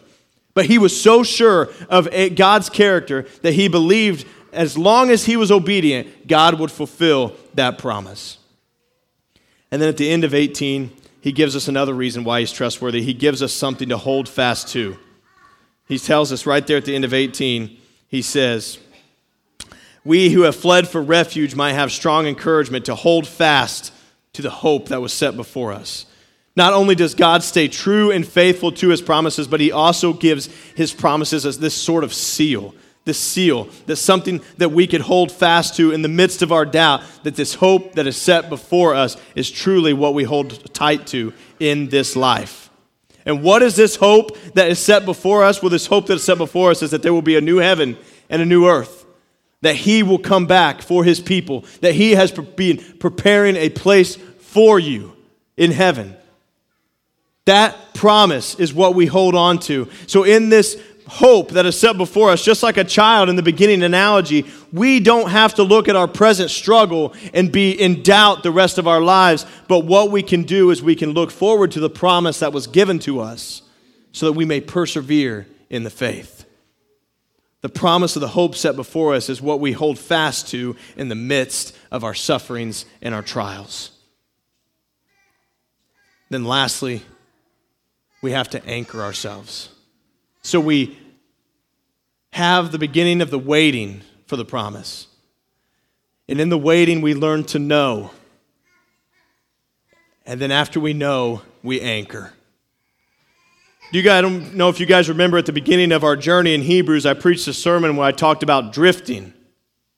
But 0.56 0.65
he 0.65 0.79
was 0.79 0.99
so 0.99 1.21
sure 1.21 1.69
of 1.89 2.10
God's 2.36 2.69
character 2.69 3.27
that 3.43 3.53
he 3.53 3.67
believed 3.67 4.25
as 4.51 4.77
long 4.77 5.10
as 5.10 5.25
he 5.25 5.36
was 5.36 5.51
obedient, 5.51 6.27
God 6.27 6.60
would 6.60 6.71
fulfill 6.71 7.36
that 7.56 7.77
promise. 7.77 8.38
And 9.71 9.82
then 9.82 9.89
at 9.89 9.97
the 9.97 10.10
end 10.10 10.23
of 10.23 10.34
18, 10.34 10.91
he 11.21 11.32
gives 11.32 11.56
us 11.56 11.67
another 11.67 11.93
reason 11.93 12.23
why 12.23 12.39
he's 12.39 12.51
trustworthy. 12.51 13.01
He 13.01 13.13
gives 13.13 13.41
us 13.41 13.51
something 13.51 13.89
to 13.89 13.97
hold 13.97 14.29
fast 14.29 14.67
to. 14.69 14.97
He 15.88 15.97
tells 15.97 16.32
us 16.32 16.45
right 16.45 16.65
there 16.65 16.77
at 16.77 16.86
the 16.86 16.95
end 16.95 17.06
of 17.06 17.13
18, 17.13 17.77
he 18.08 18.21
says, 18.21 18.77
We 20.06 20.29
who 20.29 20.41
have 20.41 20.56
fled 20.56 20.88
for 20.88 21.01
refuge 21.01 21.56
might 21.56 21.73
have 21.73 21.91
strong 21.91 22.27
encouragement 22.27 22.86
to 22.86 22.95
hold 22.95 23.27
fast 23.27 23.91
to 24.34 24.41
the 24.41 24.49
hope 24.49 24.89
that 24.89 25.01
was 25.01 25.13
set 25.13 25.36
before 25.36 25.73
us. 25.73 26.06
Not 26.55 26.73
only 26.73 26.95
does 26.95 27.15
God 27.15 27.41
stay 27.43 27.67
true 27.67 28.11
and 28.11 28.27
faithful 28.27 28.71
to 28.73 28.89
his 28.89 29.01
promises, 29.01 29.47
but 29.47 29.59
he 29.59 29.71
also 29.71 30.13
gives 30.13 30.47
his 30.75 30.93
promises 30.93 31.45
as 31.45 31.57
this 31.59 31.73
sort 31.73 32.03
of 32.03 32.13
seal. 32.13 32.75
This 33.05 33.17
seal, 33.17 33.67
that's 33.85 33.99
something 33.99 34.39
that 34.59 34.71
we 34.71 34.87
could 34.87 35.01
hold 35.01 35.29
fast 35.31 35.75
to 35.75 35.91
in 35.91 36.03
the 36.03 36.07
midst 36.07 36.41
of 36.41 36.51
our 36.51 36.65
doubt, 36.65 37.01
that 37.23 37.35
this 37.35 37.55
hope 37.55 37.95
that 37.95 38.07
is 38.07 38.15
set 38.15 38.49
before 38.49 38.93
us 38.93 39.17
is 39.35 39.51
truly 39.51 39.91
what 39.93 40.13
we 40.13 40.23
hold 40.23 40.73
tight 40.73 41.07
to 41.07 41.33
in 41.59 41.89
this 41.89 42.15
life. 42.15 42.69
And 43.25 43.41
what 43.41 43.61
is 43.61 43.75
this 43.75 43.95
hope 43.95 44.37
that 44.53 44.69
is 44.69 44.79
set 44.79 45.05
before 45.05 45.43
us? 45.43 45.61
Well, 45.61 45.69
this 45.69 45.87
hope 45.87 46.05
that 46.07 46.13
is 46.13 46.23
set 46.23 46.37
before 46.37 46.71
us 46.71 46.81
is 46.81 46.91
that 46.91 47.01
there 47.01 47.13
will 47.13 47.21
be 47.21 47.35
a 47.35 47.41
new 47.41 47.57
heaven 47.57 47.97
and 48.29 48.41
a 48.41 48.45
new 48.45 48.67
earth. 48.67 49.05
that 49.63 49.77
he 49.77 50.03
will 50.03 50.19
come 50.19 50.45
back 50.45 50.81
for 50.81 51.05
his 51.05 51.21
people, 51.21 51.63
that 51.79 51.95
he 51.95 52.11
has 52.11 52.31
been 52.31 52.77
preparing 52.99 53.55
a 53.55 53.69
place 53.69 54.17
for 54.39 54.77
you 54.77 55.13
in 55.55 55.71
heaven. 55.71 56.15
That 57.45 57.93
promise 57.93 58.56
is 58.56 58.73
what 58.73 58.95
we 58.95 59.06
hold 59.06 59.36
on 59.36 59.60
to. 59.60 59.89
So, 60.08 60.23
in 60.23 60.49
this 60.49 60.82
hope 61.08 61.51
that 61.51 61.65
is 61.65 61.77
set 61.77 61.97
before 61.97 62.29
us, 62.29 62.43
just 62.43 62.63
like 62.63 62.77
a 62.77 62.84
child 62.84 63.29
in 63.29 63.36
the 63.36 63.43
beginning 63.43 63.84
analogy, 63.84 64.45
we 64.71 64.99
don't 64.99 65.29
have 65.29 65.53
to 65.56 65.63
look 65.63 65.89
at 65.89 65.95
our 65.95 66.08
present 66.08 66.49
struggle 66.49 67.13
and 67.34 67.51
be 67.51 67.71
in 67.71 68.01
doubt 68.01 68.43
the 68.43 68.51
rest 68.51 68.77
of 68.77 68.88
our 68.88 69.01
lives. 69.01 69.45
But 69.67 69.79
what 69.79 70.12
we 70.12 70.23
can 70.23 70.43
do 70.43 70.71
is 70.71 70.82
we 70.82 70.95
can 70.95 71.12
look 71.12 71.32
forward 71.32 71.71
to 71.71 71.79
the 71.79 71.89
promise 71.89 72.39
that 72.39 72.53
was 72.53 72.67
given 72.67 72.99
to 72.99 73.19
us 73.19 73.62
so 74.13 74.27
that 74.27 74.34
we 74.34 74.45
may 74.45 74.62
persevere 74.62 75.47
in 75.69 75.84
the 75.84 75.89
faith. 75.89 76.45
The 77.62 77.69
promise 77.69 78.15
of 78.15 78.21
the 78.21 78.27
hope 78.29 78.56
set 78.56 78.75
before 78.75 79.13
us 79.13 79.29
is 79.29 79.41
what 79.41 79.60
we 79.60 79.71
hold 79.71 79.97
fast 79.97 80.49
to 80.49 80.75
in 80.97 81.10
the 81.10 81.15
midst 81.15 81.75
of 81.91 82.03
our 82.03 82.13
sufferings 82.13 82.86
and 83.01 83.13
our 83.15 83.21
trials. 83.21 83.91
Then, 86.29 86.45
lastly, 86.45 87.03
we 88.23 88.31
have 88.31 88.49
to 88.51 88.65
anchor 88.65 89.03
ourselves. 89.03 89.67
So 90.43 90.59
we 90.62 90.97
have 92.31 92.71
the 92.71 92.79
beginning 92.79 93.21
of 93.21 93.29
the 93.29 93.38
waiting 93.38 94.01
for 94.27 94.38
the 94.38 94.45
promise. 94.45 95.07
And 96.29 96.39
in 96.39 96.47
the 96.47 96.57
waiting, 96.57 97.01
we 97.01 97.13
learn 97.13 97.43
to 97.43 97.59
know. 97.59 98.12
And 100.25 100.39
then 100.39 100.51
after 100.51 100.79
we 100.79 100.93
know, 100.93 101.41
we 101.63 101.81
anchor. 101.81 102.31
You 103.91 104.01
guys, 104.01 104.19
I 104.19 104.21
don't 104.21 104.55
know 104.55 104.69
if 104.69 104.79
you 104.79 104.86
guys 104.86 105.09
remember 105.09 105.38
at 105.38 105.45
the 105.45 105.51
beginning 105.51 105.91
of 105.91 106.05
our 106.05 106.15
journey 106.15 106.53
in 106.53 106.62
Hebrews, 106.62 107.05
I 107.05 107.15
preached 107.15 107.45
a 107.49 107.53
sermon 107.53 107.97
where 107.97 108.07
I 108.07 108.13
talked 108.13 108.41
about 108.41 108.71
drifting. 108.71 109.33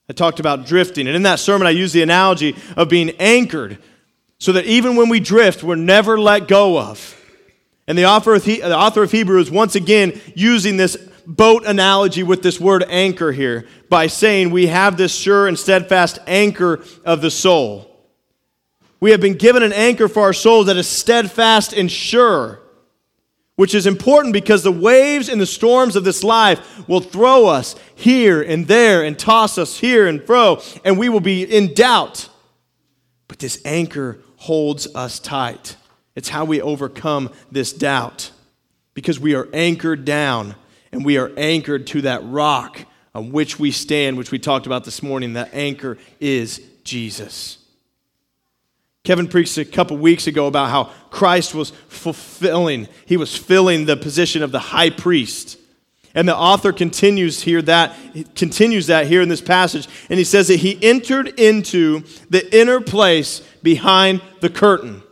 I 0.10 0.14
talked 0.14 0.40
about 0.40 0.66
drifting. 0.66 1.06
And 1.06 1.16
in 1.16 1.22
that 1.24 1.40
sermon, 1.40 1.68
I 1.68 1.72
used 1.72 1.94
the 1.94 2.02
analogy 2.02 2.56
of 2.76 2.90
being 2.90 3.12
anchored 3.20 3.78
so 4.40 4.52
that 4.54 4.66
even 4.66 4.96
when 4.96 5.10
we 5.10 5.20
drift, 5.20 5.64
we're 5.64 5.76
never 5.76 6.20
let 6.20 6.48
go 6.48 6.80
of. 6.80 7.15
And 7.88 7.98
the 7.98 8.06
author 8.06 8.34
of, 8.34 8.44
he- 8.44 8.62
uh, 8.62 8.70
the 8.70 8.78
author 8.78 9.04
of 9.04 9.12
Hebrews, 9.12 9.52
once 9.52 9.76
again, 9.76 10.20
using 10.34 10.78
this 10.78 10.98
boat 11.28 11.66
analogy 11.66 12.24
with 12.24 12.44
this 12.44 12.60
word 12.60 12.84
anchor 12.88 13.32
here 13.32 13.68
by 13.90 14.08
saying 14.08 14.50
we 14.50 14.68
have 14.68 14.98
this 14.98 15.14
sure 15.14 15.48
and 15.48 15.58
steadfast 15.58 16.20
anchor 16.28 16.84
of 17.04 17.22
the 17.22 17.32
soul. 17.32 17.92
We 19.00 19.12
have 19.12 19.22
been 19.22 19.36
given 19.36 19.64
an 19.64 19.74
anchor 19.74 20.08
for 20.08 20.24
our 20.24 20.34
souls 20.34 20.68
that 20.68 20.78
is 20.78 20.88
steadfast 20.88 21.74
and 21.74 21.92
sure, 21.92 22.60
which 23.56 23.76
is 23.76 23.86
important 23.86 24.34
because 24.34 24.64
the 24.64 24.72
waves 24.72 25.30
and 25.30 25.40
the 25.40 25.46
storms 25.46 25.96
of 25.96 26.04
this 26.04 26.24
life 26.24 26.88
will 26.88 27.02
throw 27.02 27.48
us 27.48 27.76
here 27.94 28.42
and 28.42 28.68
there 28.68 29.04
and 29.04 29.18
toss 29.18 29.58
us 29.58 29.78
here 29.78 30.08
and 30.08 30.24
fro, 30.24 30.62
and 30.84 30.98
we 30.98 31.10
will 31.10 31.20
be 31.20 31.44
in 31.44 31.74
doubt. 31.74 32.30
But 33.28 33.40
this 33.40 33.60
anchor 33.66 34.20
holds 34.38 34.88
us 34.96 35.20
tight. 35.20 35.76
It's 36.16 36.30
how 36.30 36.46
we 36.46 36.62
overcome 36.62 37.30
this 37.52 37.74
doubt 37.74 38.32
because 38.94 39.20
we 39.20 39.36
are 39.36 39.48
anchored 39.54 40.06
down 40.06 40.56
and 40.92 41.04
we 41.04 41.18
are 41.18 41.32
anchored 41.36 41.88
to 41.88 42.02
that 42.04 42.22
rock 42.24 42.80
on 43.14 43.32
which 43.32 43.60
we 43.60 43.72
stand, 43.72 44.18
which 44.18 44.32
we 44.32 44.40
talked 44.40 44.66
about 44.66 44.86
this 44.86 45.04
morning. 45.04 45.34
That 45.34 45.54
anchor 45.54 45.98
is 46.20 46.62
Jesus. 46.84 47.58
Kevin 49.04 49.28
preached 49.28 49.58
a 49.58 49.66
couple 49.66 49.98
weeks 49.98 50.26
ago 50.26 50.48
about 50.48 50.70
how 50.70 50.86
Christ 51.12 51.54
was 51.54 51.72
fulfilling, 51.90 52.88
he 53.06 53.18
was 53.18 53.38
filling 53.38 53.86
the 53.86 53.98
position 53.98 54.42
of 54.42 54.52
the 54.52 54.60
high 54.60 54.90
priest. 54.90 55.60
And 56.16 56.30
the 56.30 56.36
author 56.36 56.72
continues 56.72 57.42
here 57.42 57.62
that 57.64 57.94
continues 58.36 58.88
that 58.88 59.08
here 59.08 59.22
in 59.22 59.28
this 59.28 59.42
passage 59.42 59.90
and 60.10 60.18
he 60.18 60.24
says 60.24 60.48
that 60.48 60.62
he 60.62 60.82
entered 60.82 61.38
into 61.38 62.04
the 62.30 62.58
inner 62.58 62.80
place 62.80 63.42
behind 63.62 64.22
the 64.40 64.50
curtain 64.50 65.04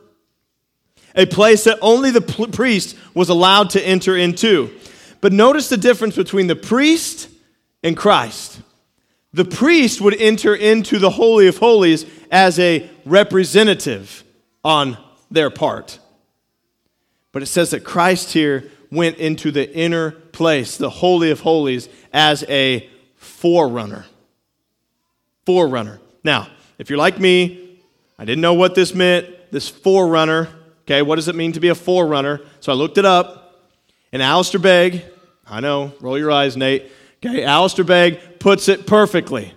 a 1.15 1.25
place 1.25 1.63
that 1.65 1.77
only 1.81 2.11
the 2.11 2.21
priest 2.21 2.97
was 3.13 3.29
allowed 3.29 3.69
to 3.71 3.81
enter 3.81 4.17
into. 4.17 4.71
But 5.21 5.33
notice 5.33 5.69
the 5.69 5.77
difference 5.77 6.15
between 6.15 6.47
the 6.47 6.55
priest 6.55 7.29
and 7.83 7.95
Christ. 7.95 8.61
The 9.33 9.45
priest 9.45 10.01
would 10.01 10.15
enter 10.15 10.53
into 10.53 10.99
the 10.99 11.09
Holy 11.09 11.47
of 11.47 11.57
Holies 11.57 12.05
as 12.31 12.59
a 12.59 12.89
representative 13.05 14.23
on 14.63 14.97
their 15.31 15.49
part. 15.49 15.99
But 17.31 17.41
it 17.41 17.47
says 17.47 17.71
that 17.71 17.83
Christ 17.83 18.33
here 18.33 18.69
went 18.91 19.17
into 19.17 19.49
the 19.49 19.73
inner 19.75 20.11
place, 20.11 20.77
the 20.77 20.89
Holy 20.89 21.31
of 21.31 21.39
Holies, 21.39 21.89
as 22.11 22.43
a 22.47 22.87
forerunner. 23.15 24.05
Forerunner. 25.45 25.99
Now, 26.23 26.47
if 26.77 26.89
you're 26.89 26.99
like 26.99 27.19
me, 27.19 27.79
I 28.19 28.25
didn't 28.25 28.41
know 28.41 28.53
what 28.53 28.75
this 28.75 28.93
meant. 28.93 29.27
This 29.51 29.67
forerunner 29.67 30.49
Okay, 30.85 31.01
what 31.01 31.15
does 31.15 31.27
it 31.27 31.35
mean 31.35 31.53
to 31.53 31.59
be 31.59 31.69
a 31.69 31.75
forerunner? 31.75 32.41
So 32.59 32.71
I 32.71 32.75
looked 32.75 32.97
it 32.97 33.05
up, 33.05 33.61
and 34.11 34.21
Alistair 34.21 34.59
Begg, 34.59 35.03
I 35.47 35.59
know, 35.59 35.93
roll 36.01 36.17
your 36.17 36.31
eyes, 36.31 36.57
Nate. 36.57 36.91
Okay, 37.25 37.43
Alistair 37.43 37.85
Begg 37.85 38.39
puts 38.39 38.67
it 38.67 38.85
perfectly. 38.85 39.53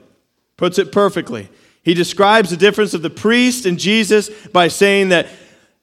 Puts 0.57 0.79
it 0.79 0.93
perfectly. 0.93 1.49
He 1.83 1.95
describes 1.95 2.51
the 2.51 2.57
difference 2.57 2.95
of 2.95 3.03
the 3.03 3.11
priest 3.11 3.67
and 3.67 3.79
Jesus 3.79 4.29
by 4.49 4.69
saying 4.69 5.11
that 5.11 5.29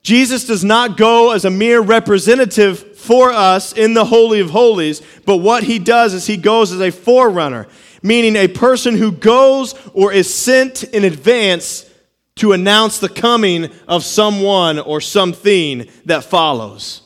Jesus 0.02 0.46
does 0.46 0.64
not 0.64 0.98
go 0.98 1.32
as 1.32 1.46
a 1.46 1.50
mere 1.50 1.82
representative 1.82 2.98
for 2.98 3.32
us 3.32 3.74
in 3.74 3.94
the 3.94 4.06
Holy 4.06 4.40
of 4.40 4.50
Holies, 4.50 5.02
but 5.26 5.38
what 5.38 5.64
he 5.64 5.80
does 5.80 6.14
is 6.14 6.28
he 6.28 6.38
goes 6.38 6.72
as 6.72 6.82
a 6.82 6.92
forerunner, 6.92 7.68
meaning 8.02 8.36
a 8.36 8.48
person 8.50 8.98
who 8.98 9.12
goes 9.12 9.76
or 9.94 10.12
is 10.12 10.34
sent 10.34 10.84
in 10.84 11.04
advance 11.06 11.90
to 12.36 12.52
announce 12.52 13.00
the 13.00 13.10
coming 13.10 13.70
of 13.88 14.04
someone 14.04 14.80
or 14.80 15.00
something 15.02 15.88
that 16.06 16.24
follows. 16.24 17.02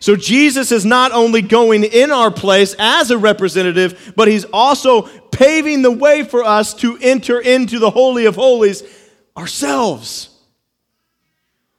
So 0.00 0.16
Jesus 0.16 0.70
is 0.70 0.84
not 0.84 1.12
only 1.12 1.40
going 1.40 1.82
in 1.82 2.10
our 2.10 2.30
place 2.30 2.76
as 2.78 3.10
a 3.10 3.16
representative, 3.16 4.12
but 4.14 4.28
he's 4.28 4.44
also 4.44 5.02
paving 5.30 5.80
the 5.80 5.90
way 5.90 6.24
for 6.24 6.44
us 6.44 6.74
to 6.74 6.98
enter 7.00 7.40
into 7.40 7.78
the 7.78 7.90
Holy 7.90 8.26
of 8.26 8.34
Holies 8.34 8.82
ourselves. 9.34 10.28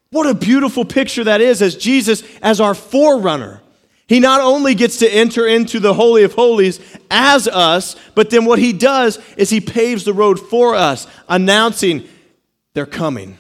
What 0.09 0.27
a 0.27 0.33
beautiful 0.33 0.85
picture 0.85 1.25
that 1.25 1.39
is 1.39 1.61
as 1.61 1.75
Jesus 1.75 2.23
as 2.41 2.59
our 2.59 2.73
forerunner. 2.73 3.61
He 4.07 4.19
not 4.19 4.41
only 4.41 4.75
gets 4.75 4.97
to 4.97 5.07
enter 5.07 5.47
into 5.47 5.79
the 5.79 5.93
Holy 5.93 6.23
of 6.23 6.33
Holies 6.33 6.79
as 7.11 7.47
us, 7.47 7.95
but 8.15 8.29
then 8.29 8.45
what 8.45 8.59
he 8.59 8.73
does 8.73 9.19
is 9.35 9.49
he 9.49 9.61
paves 9.61 10.03
the 10.03 10.13
road 10.13 10.39
for 10.39 10.73
us, 10.73 11.05
announcing 11.27 12.07
they're 12.75 12.85
coming. 12.85 13.39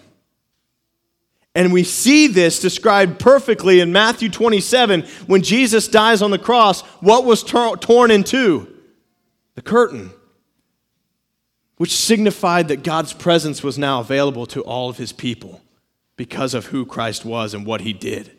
And 1.53 1.71
we 1.71 1.83
see 1.83 2.27
this 2.27 2.59
described 2.59 3.19
perfectly 3.19 3.79
in 3.79 3.93
Matthew 3.93 4.29
27 4.29 5.03
when 5.27 5.43
Jesus 5.43 5.87
dies 5.87 6.21
on 6.21 6.31
the 6.31 6.39
cross. 6.39 6.81
What 7.01 7.25
was 7.25 7.43
torn 7.43 8.11
in 8.11 8.23
two? 8.23 8.67
The 9.53 9.61
curtain, 9.61 10.11
which 11.77 11.95
signified 11.95 12.67
that 12.69 12.83
God's 12.83 13.13
presence 13.13 13.61
was 13.61 13.77
now 13.77 13.99
available 13.99 14.45
to 14.47 14.61
all 14.61 14.89
of 14.89 14.97
his 14.97 15.13
people 15.13 15.61
because 16.17 16.53
of 16.53 16.67
who 16.67 16.85
Christ 16.85 17.23
was 17.23 17.53
and 17.53 17.65
what 17.65 17.81
he 17.81 17.93
did. 17.93 18.31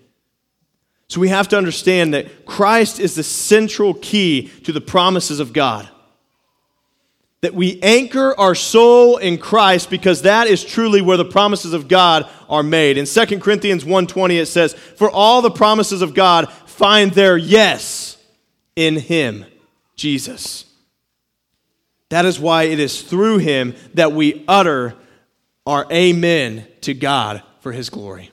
So 1.09 1.21
we 1.21 1.29
have 1.29 1.49
to 1.49 1.59
understand 1.59 2.13
that 2.15 2.47
Christ 2.47 2.99
is 2.99 3.15
the 3.15 3.23
central 3.23 3.95
key 3.95 4.49
to 4.65 4.73
the 4.73 4.81
promises 4.81 5.41
of 5.41 5.53
God 5.53 5.89
that 7.43 7.55
we 7.55 7.81
anchor 7.83 8.35
our 8.39 8.55
soul 8.55 9.19
in 9.19 9.39
Christ 9.39 9.91
because 9.91 10.23
that 10.23 10.47
is 10.47 10.65
truly 10.65 11.03
where 11.03 11.17
the 11.17 11.25
promises 11.25 11.73
of 11.73 11.89
God 11.89 12.29
are 12.49 12.63
made. 12.63 12.99
In 12.99 13.07
2 13.07 13.41
Corinthians 13.41 13.85
1:20 13.85 14.39
it 14.39 14.47
says, 14.47 14.75
"For 14.97 15.11
all 15.11 15.43
the 15.43 15.51
promises 15.51 16.03
of 16.03 16.15
God 16.15 16.51
find 16.67 17.13
their 17.13 17.37
yes 17.37 18.17
in 18.75 18.97
him, 18.97 19.45
Jesus." 19.97 20.65
That 22.09 22.25
is 22.25 22.39
why 22.39 22.65
it 22.65 22.79
is 22.79 23.03
through 23.03 23.39
him 23.39 23.75
that 23.95 24.13
we 24.13 24.45
utter 24.47 24.95
our 25.67 25.87
amen 25.91 26.67
to 26.83 26.95
God 26.95 27.43
for 27.61 27.73
his 27.73 27.91
glory 27.91 28.31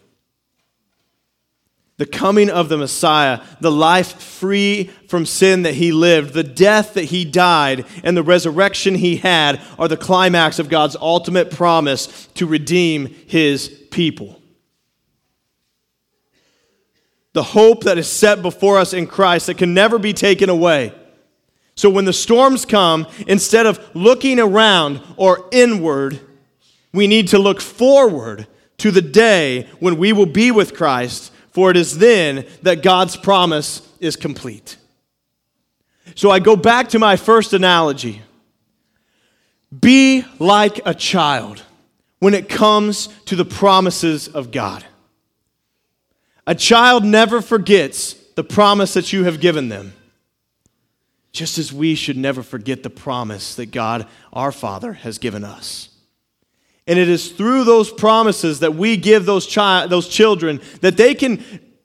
the 2.04 2.10
coming 2.10 2.50
of 2.50 2.68
the 2.68 2.76
Messiah, 2.76 3.40
the 3.62 3.72
life 3.72 4.22
free 4.22 4.92
from 5.08 5.26
sin 5.26 5.64
that 5.64 5.76
he 5.76 5.94
lived, 5.94 6.34
the 6.34 6.44
death 6.44 6.96
that 6.96 7.06
he 7.06 7.24
died, 7.24 7.86
and 8.04 8.18
the 8.18 8.22
resurrection 8.22 8.96
he 8.96 9.16
had 9.16 9.62
are 9.80 9.88
the 9.88 9.96
climax 9.96 10.60
of 10.60 10.68
God's 10.68 10.98
ultimate 10.98 11.50
promise 11.50 12.28
to 12.34 12.46
redeem 12.46 13.06
his 13.06 13.70
people. 13.90 14.38
The 17.32 17.44
hope 17.44 17.86
that 17.86 17.98
is 17.98 18.10
set 18.10 18.42
before 18.42 18.80
us 18.80 18.92
in 18.92 19.08
Christ 19.08 19.48
that 19.48 19.58
can 19.58 19.74
never 19.74 19.98
be 19.98 20.12
taken 20.12 20.50
away. 20.50 20.94
So 21.76 21.90
when 21.90 22.04
the 22.04 22.12
storms 22.12 22.66
come, 22.66 23.08
instead 23.28 23.66
of 23.66 23.80
looking 23.96 24.42
around 24.42 25.00
or 25.16 25.48
inward, 25.54 26.20
we 26.92 27.08
need 27.08 27.30
to 27.30 27.40
look 27.40 27.62
forward 27.62 28.46
to 28.80 28.92
the 28.92 29.02
day 29.02 29.70
when 29.80 29.98
we 29.98 30.12
will 30.12 30.26
be 30.26 30.52
with 30.52 30.76
Christ 30.76 31.30
for 31.54 31.70
it 31.70 31.78
is 31.78 32.00
then 32.00 32.46
that 32.64 32.82
God's 32.84 33.16
promise 33.16 33.88
is 34.00 34.16
complete. 34.16 34.76
So 36.16 36.30
I 36.30 36.40
go 36.40 36.56
back 36.56 36.90
to 36.90 37.00
my 37.00 37.16
first 37.16 37.54
analogy. 37.54 38.22
Be 39.80 40.26
like 40.40 40.82
a 40.86 40.94
child 40.94 41.64
when 42.20 42.34
it 42.34 42.50
comes 42.50 43.08
to 43.26 43.36
the 43.36 43.46
promises 43.46 44.28
of 44.28 44.52
God. 44.52 44.84
A 46.46 46.56
child 46.56 47.06
never 47.06 47.42
forgets 47.42 48.14
the 48.36 48.44
promise 48.44 48.94
that 48.96 49.14
you 49.14 49.24
have 49.24 49.40
given 49.40 49.70
them, 49.70 49.94
just 51.32 51.58
as 51.58 51.72
we 51.72 51.96
should 51.96 52.18
never 52.18 52.44
forget 52.44 52.84
the 52.84 52.90
promise 52.90 53.56
that 53.56 53.68
God, 53.68 54.08
our 54.34 54.52
Father, 54.52 54.94
has 54.94 55.18
given 55.18 55.44
us. 55.44 55.90
And 56.86 57.00
it 57.00 57.08
is 57.08 57.32
through 57.32 57.64
those 57.64 57.92
promises 57.92 58.60
that 58.60 58.76
we 58.76 58.98
give 58.98 59.26
those, 59.26 59.52
chi- 59.52 59.88
those 59.88 60.08
children 60.08 60.60
that 60.82 60.98
they 60.98 61.16
can 61.16 61.44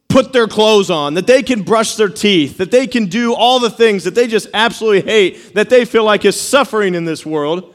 put 0.08 0.32
their 0.32 0.48
clothes 0.48 0.90
on, 0.90 1.14
that 1.14 1.26
they 1.26 1.42
can 1.42 1.62
brush 1.62 1.94
their 1.94 2.08
teeth, 2.08 2.58
that 2.58 2.70
they 2.70 2.86
can 2.86 3.06
do 3.06 3.34
all 3.34 3.60
the 3.60 3.70
things 3.70 4.04
that 4.04 4.14
they 4.14 4.26
just 4.26 4.48
absolutely 4.54 5.02
hate, 5.02 5.54
that 5.54 5.70
they 5.70 5.84
feel 5.84 6.04
like 6.04 6.24
is 6.24 6.40
suffering 6.40 6.94
in 6.94 7.04
this 7.04 7.24
world. 7.24 7.74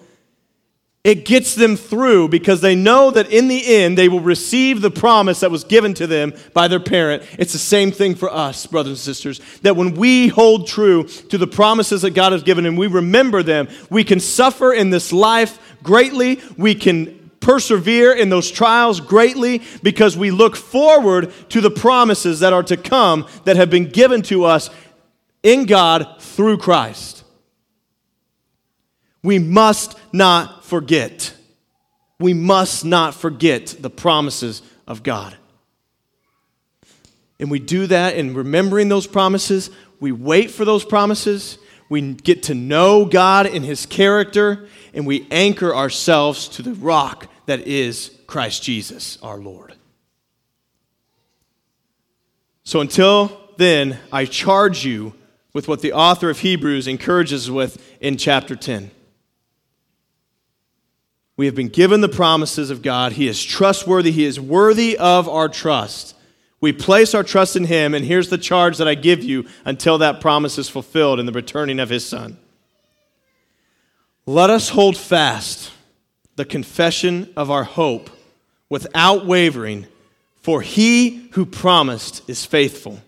It 1.03 1.25
gets 1.25 1.53
them 1.53 1.75
through 1.75 2.29
because 2.29 2.61
they 2.61 2.75
know 2.75 3.11
that 3.11 3.29
in 3.29 3.49
the 3.49 3.75
end 3.75 3.97
they 3.97 4.07
will 4.07 4.21
receive 4.21 4.81
the 4.81 4.89
promise 4.89 5.41
that 5.41 5.51
was 5.51 5.65
given 5.65 5.93
to 5.95 6.07
them 6.07 6.33
by 6.53 6.69
their 6.69 6.79
parent. 6.79 7.23
It's 7.37 7.51
the 7.51 7.59
same 7.59 7.91
thing 7.91 8.15
for 8.15 8.31
us, 8.31 8.65
brothers 8.65 8.91
and 8.91 8.97
sisters, 8.99 9.41
that 9.63 9.75
when 9.75 9.95
we 9.95 10.29
hold 10.29 10.65
true 10.67 11.03
to 11.03 11.37
the 11.37 11.47
promises 11.47 12.03
that 12.03 12.11
God 12.11 12.31
has 12.31 12.41
given 12.41 12.65
and 12.65 12.77
we 12.77 12.87
remember 12.87 13.43
them, 13.43 13.67
we 13.89 14.05
can 14.05 14.21
suffer 14.21 14.71
in 14.71 14.91
this 14.91 15.11
life 15.11 15.59
greatly. 15.83 16.39
We 16.57 16.73
can 16.73 17.31
persevere 17.41 18.13
in 18.13 18.29
those 18.29 18.49
trials 18.49 19.01
greatly 19.01 19.61
because 19.83 20.15
we 20.15 20.31
look 20.31 20.55
forward 20.55 21.33
to 21.49 21.59
the 21.59 21.69
promises 21.69 22.39
that 22.39 22.53
are 22.53 22.63
to 22.63 22.77
come 22.77 23.27
that 23.43 23.57
have 23.57 23.69
been 23.69 23.89
given 23.89 24.21
to 24.21 24.45
us 24.45 24.69
in 25.43 25.65
God 25.65 26.21
through 26.21 26.59
Christ. 26.59 27.22
We 29.23 29.39
must 29.39 29.97
not 30.11 30.65
forget. 30.65 31.33
We 32.19 32.33
must 32.33 32.85
not 32.85 33.15
forget 33.15 33.75
the 33.79 33.89
promises 33.89 34.61
of 34.85 35.01
God. 35.01 35.35
And 37.39 37.49
we 37.49 37.59
do 37.59 37.87
that 37.87 38.15
in 38.15 38.33
remembering 38.33 38.89
those 38.89 39.07
promises. 39.07 39.69
We 39.99 40.11
wait 40.11 40.51
for 40.51 40.65
those 40.65 40.85
promises. 40.85 41.57
We 41.89 42.13
get 42.13 42.43
to 42.43 42.55
know 42.55 43.05
God 43.05 43.45
in 43.45 43.63
His 43.63 43.85
character, 43.85 44.67
and 44.93 45.05
we 45.05 45.27
anchor 45.31 45.75
ourselves 45.75 46.47
to 46.49 46.61
the 46.61 46.73
rock 46.73 47.27
that 47.45 47.67
is 47.67 48.11
Christ 48.27 48.63
Jesus, 48.63 49.17
our 49.21 49.37
Lord. 49.37 49.73
So 52.63 52.79
until 52.79 53.51
then, 53.57 53.99
I 54.11 54.25
charge 54.25 54.85
you 54.85 55.13
with 55.53 55.67
what 55.67 55.81
the 55.81 55.93
author 55.93 56.29
of 56.29 56.39
Hebrews 56.39 56.87
encourages 56.87 57.51
with 57.51 57.83
in 57.99 58.17
chapter 58.17 58.55
10. 58.55 58.89
We 61.35 61.47
have 61.47 61.55
been 61.55 61.69
given 61.69 62.01
the 62.01 62.09
promises 62.09 62.69
of 62.69 62.81
God. 62.81 63.13
He 63.13 63.27
is 63.27 63.43
trustworthy. 63.43 64.11
He 64.11 64.25
is 64.25 64.39
worthy 64.39 64.97
of 64.97 65.27
our 65.27 65.49
trust. 65.49 66.15
We 66.61 66.71
place 66.71 67.13
our 67.13 67.23
trust 67.23 67.55
in 67.55 67.65
Him, 67.65 67.93
and 67.93 68.05
here's 68.05 68.29
the 68.29 68.37
charge 68.37 68.77
that 68.77 68.87
I 68.87 68.95
give 68.95 69.23
you 69.23 69.45
until 69.65 69.97
that 69.97 70.21
promise 70.21 70.57
is 70.57 70.69
fulfilled 70.69 71.19
in 71.19 71.25
the 71.25 71.31
returning 71.31 71.79
of 71.79 71.89
His 71.89 72.07
Son. 72.07 72.37
Let 74.25 74.49
us 74.49 74.69
hold 74.69 74.95
fast 74.95 75.71
the 76.35 76.45
confession 76.45 77.33
of 77.35 77.51
our 77.51 77.65
hope 77.65 78.09
without 78.69 79.25
wavering, 79.25 79.87
for 80.41 80.61
He 80.61 81.27
who 81.33 81.45
promised 81.45 82.27
is 82.29 82.45
faithful. 82.45 83.01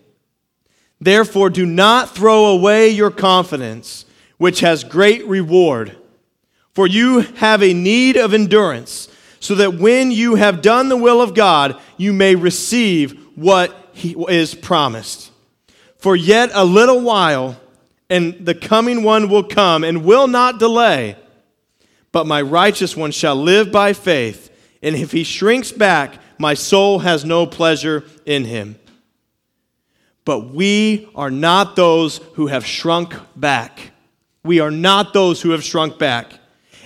Therefore, 1.00 1.48
do 1.48 1.64
not 1.64 2.14
throw 2.14 2.46
away 2.46 2.90
your 2.90 3.10
confidence, 3.10 4.04
which 4.36 4.60
has 4.60 4.84
great 4.84 5.26
reward. 5.26 5.96
For 6.76 6.86
you 6.86 7.20
have 7.36 7.62
a 7.62 7.72
need 7.72 8.18
of 8.18 8.34
endurance, 8.34 9.08
so 9.40 9.54
that 9.54 9.76
when 9.76 10.10
you 10.10 10.34
have 10.34 10.60
done 10.60 10.90
the 10.90 10.96
will 10.98 11.22
of 11.22 11.32
God, 11.32 11.80
you 11.96 12.12
may 12.12 12.34
receive 12.34 13.18
what 13.34 13.74
is 13.94 14.54
promised. 14.54 15.32
For 15.96 16.14
yet 16.14 16.50
a 16.52 16.66
little 16.66 17.00
while, 17.00 17.58
and 18.10 18.44
the 18.44 18.54
coming 18.54 19.02
one 19.02 19.30
will 19.30 19.42
come 19.42 19.84
and 19.84 20.04
will 20.04 20.28
not 20.28 20.58
delay. 20.58 21.16
But 22.12 22.26
my 22.26 22.42
righteous 22.42 22.94
one 22.94 23.10
shall 23.10 23.36
live 23.36 23.72
by 23.72 23.94
faith, 23.94 24.50
and 24.82 24.94
if 24.94 25.12
he 25.12 25.24
shrinks 25.24 25.72
back, 25.72 26.18
my 26.38 26.52
soul 26.52 26.98
has 26.98 27.24
no 27.24 27.46
pleasure 27.46 28.04
in 28.26 28.44
him. 28.44 28.78
But 30.26 30.52
we 30.52 31.08
are 31.14 31.30
not 31.30 31.74
those 31.74 32.18
who 32.34 32.48
have 32.48 32.66
shrunk 32.66 33.14
back. 33.34 33.92
We 34.44 34.60
are 34.60 34.70
not 34.70 35.14
those 35.14 35.40
who 35.40 35.52
have 35.52 35.64
shrunk 35.64 35.98
back 35.98 36.34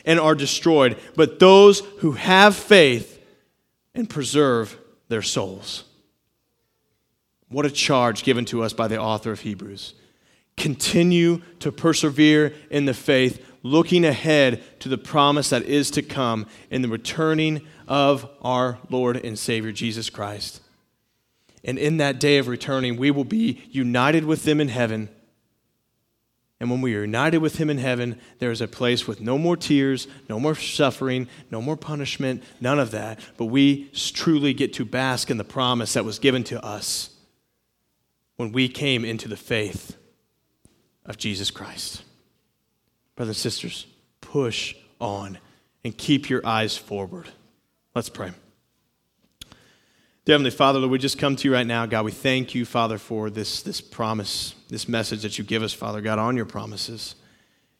and 0.05 0.20
are 0.20 0.34
destroyed, 0.34 0.98
but 1.16 1.38
those 1.38 1.80
who 1.98 2.12
have 2.12 2.57
faith 2.57 3.22
and 3.94 4.09
preserve 4.09 4.78
their 5.09 5.22
souls. 5.22 5.84
What 7.48 7.66
a 7.66 7.70
charge 7.70 8.22
given 8.22 8.44
to 8.46 8.62
us 8.62 8.72
by 8.72 8.88
the 8.88 9.01
author 9.01 9.32
of 9.32 9.40
Hebrews. 9.40 9.94
Continue 10.57 11.42
to 11.59 11.72
persevere 11.72 12.55
in 12.70 12.84
the 12.84 12.94
faith, 12.94 13.44
looking 13.62 14.05
ahead 14.05 14.62
to 14.80 14.88
the 14.88 14.98
promise 14.98 15.51
that 15.51 15.64
is 15.64 15.90
to 15.92 16.03
come 16.03 16.46
in 16.70 16.82
the 16.82 16.88
returning 16.88 17.66
of 17.88 18.28
our 18.42 18.78
Lord 18.88 19.16
and 19.16 19.38
Savior 19.38 19.72
Jesus 19.72 20.11
Christ. 20.11 20.61
And 21.64 21.78
in 21.78 21.96
that 21.98 22.20
day 22.20 22.38
of 22.38 22.48
returning, 22.48 22.96
we 22.96 23.11
will 23.11 23.24
be 23.24 23.62
united 23.70 24.24
with 24.24 24.44
them 24.44 24.61
in 24.61 24.68
heaven 24.68 25.09
and 26.61 26.70
when 26.70 26.82
we 26.82 26.94
are 26.94 27.00
united 27.00 27.38
with 27.38 27.56
Him 27.56 27.70
in 27.70 27.78
heaven, 27.78 28.20
there 28.38 28.50
is 28.50 28.61
a 28.61 28.68
place 28.68 29.08
with 29.08 29.20
no 29.20 29.38
more 29.38 29.56
tears, 29.56 30.06
no 30.28 30.38
more 30.38 30.54
suffering, 30.54 31.26
no 31.50 31.62
more 31.62 31.76
punishment, 31.76 32.44
none 32.61 32.78
of 32.78 32.90
that. 32.90 33.18
But 33.38 33.46
we 33.46 33.88
truly 33.94 34.52
get 34.52 34.74
to 34.74 34.84
bask 34.84 35.30
in 35.30 35.38
the 35.38 35.44
promise 35.44 35.94
that 35.94 36.04
was 36.04 36.18
given 36.18 36.44
to 36.44 36.62
us 36.62 37.11
when 38.36 38.52
we 38.52 38.68
came 38.68 39.06
into 39.06 39.26
the 39.26 39.38
faith 39.38 39.96
of 41.06 41.16
Jesus 41.16 41.50
Christ. 41.50 42.02
Brothers 43.16 43.36
and 43.36 43.52
sisters, 43.52 43.86
push 44.20 44.74
on 45.00 45.38
and 45.82 45.96
keep 45.96 46.28
your 46.28 46.46
eyes 46.46 46.76
forward. 46.76 47.28
Let's 47.94 48.11
pray. 48.11 48.32
Heavenly 50.27 50.51
Father, 50.51 50.79
Lord, 50.79 50.93
we 50.93 50.99
just 50.99 51.18
come 51.18 51.35
to 51.35 51.49
you 51.49 51.55
right 51.55 51.66
now. 51.66 51.87
God, 51.87 52.05
we 52.05 52.12
thank 52.12 52.55
you, 52.55 52.66
Father, 52.66 52.99
for 52.99 53.31
this, 53.31 53.62
this 53.62 53.81
promise, 53.81 54.55
this 54.68 54.87
message 54.87 55.23
that 55.23 55.39
you 55.39 55.45
give 55.45 55.62
us, 55.62 55.73
Father, 55.73 56.03
God, 56.03 56.18
on 56.18 56.37
your 56.37 56.45
promises. 56.45 57.14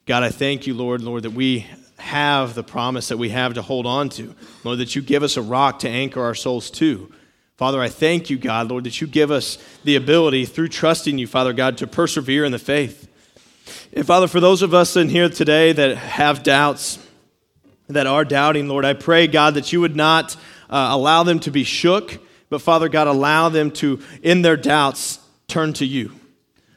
God, 0.07 0.23
I 0.23 0.31
thank 0.31 0.67
you, 0.67 0.73
Lord, 0.73 1.03
Lord, 1.03 1.25
that 1.25 1.33
we 1.33 1.67
have 1.99 2.55
the 2.55 2.63
promise 2.63 3.09
that 3.09 3.19
we 3.19 3.29
have 3.29 3.53
to 3.55 3.63
hold 3.63 3.85
on 3.85 4.09
to. 4.09 4.35
Lord, 4.65 4.79
that 4.79 4.97
you 4.97 5.03
give 5.03 5.23
us 5.23 5.37
a 5.37 5.43
rock 5.43 5.81
to 5.81 5.89
anchor 5.91 6.23
our 6.23 6.35
souls 6.35 6.71
to. 6.73 7.13
Father, 7.59 7.79
I 7.79 7.91
thank 7.91 8.31
you, 8.31 8.39
God, 8.39 8.71
Lord, 8.71 8.85
that 8.85 9.03
you 9.03 9.07
give 9.07 9.31
us 9.31 9.59
the 9.85 9.97
ability 9.97 10.47
through 10.47 10.69
trusting 10.69 11.19
you, 11.19 11.27
Father 11.27 11.53
God, 11.53 11.77
to 11.77 11.87
persevere 11.87 12.47
in 12.47 12.53
the 12.53 12.59
faith. 12.59 13.07
And 13.93 14.07
Father, 14.07 14.27
for 14.27 14.41
those 14.41 14.63
of 14.63 14.73
us 14.73 14.97
in 14.97 15.11
here 15.11 15.29
today 15.29 15.73
that 15.75 15.99
have 15.99 16.43
doubts, 16.43 17.07
that 17.89 18.07
are 18.07 18.25
doubting, 18.25 18.67
Lord, 18.67 18.87
I 18.87 18.95
pray, 18.95 19.27
God, 19.27 19.55
that 19.55 19.75
you 19.75 19.83
would 19.83 19.95
not 19.95 20.37
uh, 20.71 20.89
allow 20.91 21.23
them 21.23 21.39
to 21.41 21.51
be 21.51 21.65
shook 21.65 22.19
but 22.51 22.61
Father 22.61 22.89
God, 22.89 23.07
allow 23.07 23.49
them 23.49 23.71
to, 23.71 24.01
in 24.23 24.43
their 24.43 24.57
doubts, 24.57 25.21
turn 25.47 25.73
to 25.75 25.87
you. 25.87 26.13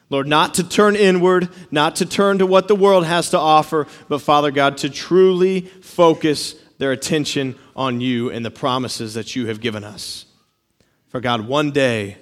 Lord, 0.08 0.28
not 0.28 0.54
to 0.54 0.68
turn 0.68 0.96
inward, 0.96 1.48
not 1.70 1.96
to 1.96 2.06
turn 2.06 2.38
to 2.38 2.46
what 2.46 2.68
the 2.68 2.76
world 2.76 3.04
has 3.04 3.30
to 3.30 3.38
offer, 3.38 3.86
but 4.08 4.20
Father 4.20 4.50
God, 4.50 4.78
to 4.78 4.88
truly 4.88 5.62
focus 5.62 6.54
their 6.78 6.92
attention 6.92 7.56
on 7.74 8.00
you 8.00 8.30
and 8.30 8.44
the 8.44 8.50
promises 8.50 9.14
that 9.14 9.34
you 9.34 9.46
have 9.46 9.60
given 9.60 9.82
us. 9.82 10.26
For 11.08 11.20
God, 11.20 11.48
one 11.48 11.70
day, 11.70 12.16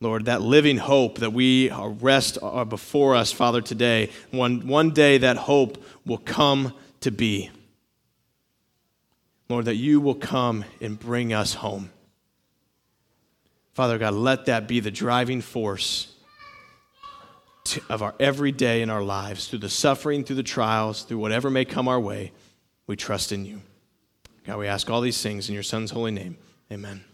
Lord, 0.00 0.26
that 0.26 0.42
living 0.42 0.76
hope 0.76 1.18
that 1.18 1.32
we 1.32 1.70
rest 1.70 2.38
are 2.42 2.64
before 2.64 3.14
us, 3.14 3.32
Father, 3.32 3.62
today, 3.62 4.10
one, 4.30 4.68
one 4.68 4.90
day 4.90 5.18
that 5.18 5.36
hope 5.36 5.82
will 6.04 6.18
come 6.18 6.74
to 7.00 7.10
be. 7.10 7.50
Lord, 9.48 9.64
that 9.64 9.76
you 9.76 10.00
will 10.00 10.14
come 10.14 10.64
and 10.80 10.98
bring 10.98 11.32
us 11.32 11.54
home. 11.54 11.90
Father 13.76 13.98
God, 13.98 14.14
let 14.14 14.46
that 14.46 14.66
be 14.66 14.80
the 14.80 14.90
driving 14.90 15.42
force 15.42 16.10
to, 17.64 17.82
of 17.90 18.00
our 18.00 18.14
every 18.18 18.50
day 18.50 18.80
in 18.80 18.88
our 18.88 19.02
lives, 19.02 19.48
through 19.48 19.58
the 19.58 19.68
suffering, 19.68 20.24
through 20.24 20.36
the 20.36 20.42
trials, 20.42 21.02
through 21.02 21.18
whatever 21.18 21.50
may 21.50 21.66
come 21.66 21.86
our 21.86 22.00
way. 22.00 22.32
We 22.86 22.96
trust 22.96 23.32
in 23.32 23.44
you. 23.44 23.60
God, 24.46 24.60
we 24.60 24.66
ask 24.66 24.88
all 24.88 25.02
these 25.02 25.22
things 25.22 25.50
in 25.50 25.54
your 25.54 25.62
Son's 25.62 25.90
holy 25.90 26.10
name. 26.10 26.38
Amen. 26.72 27.04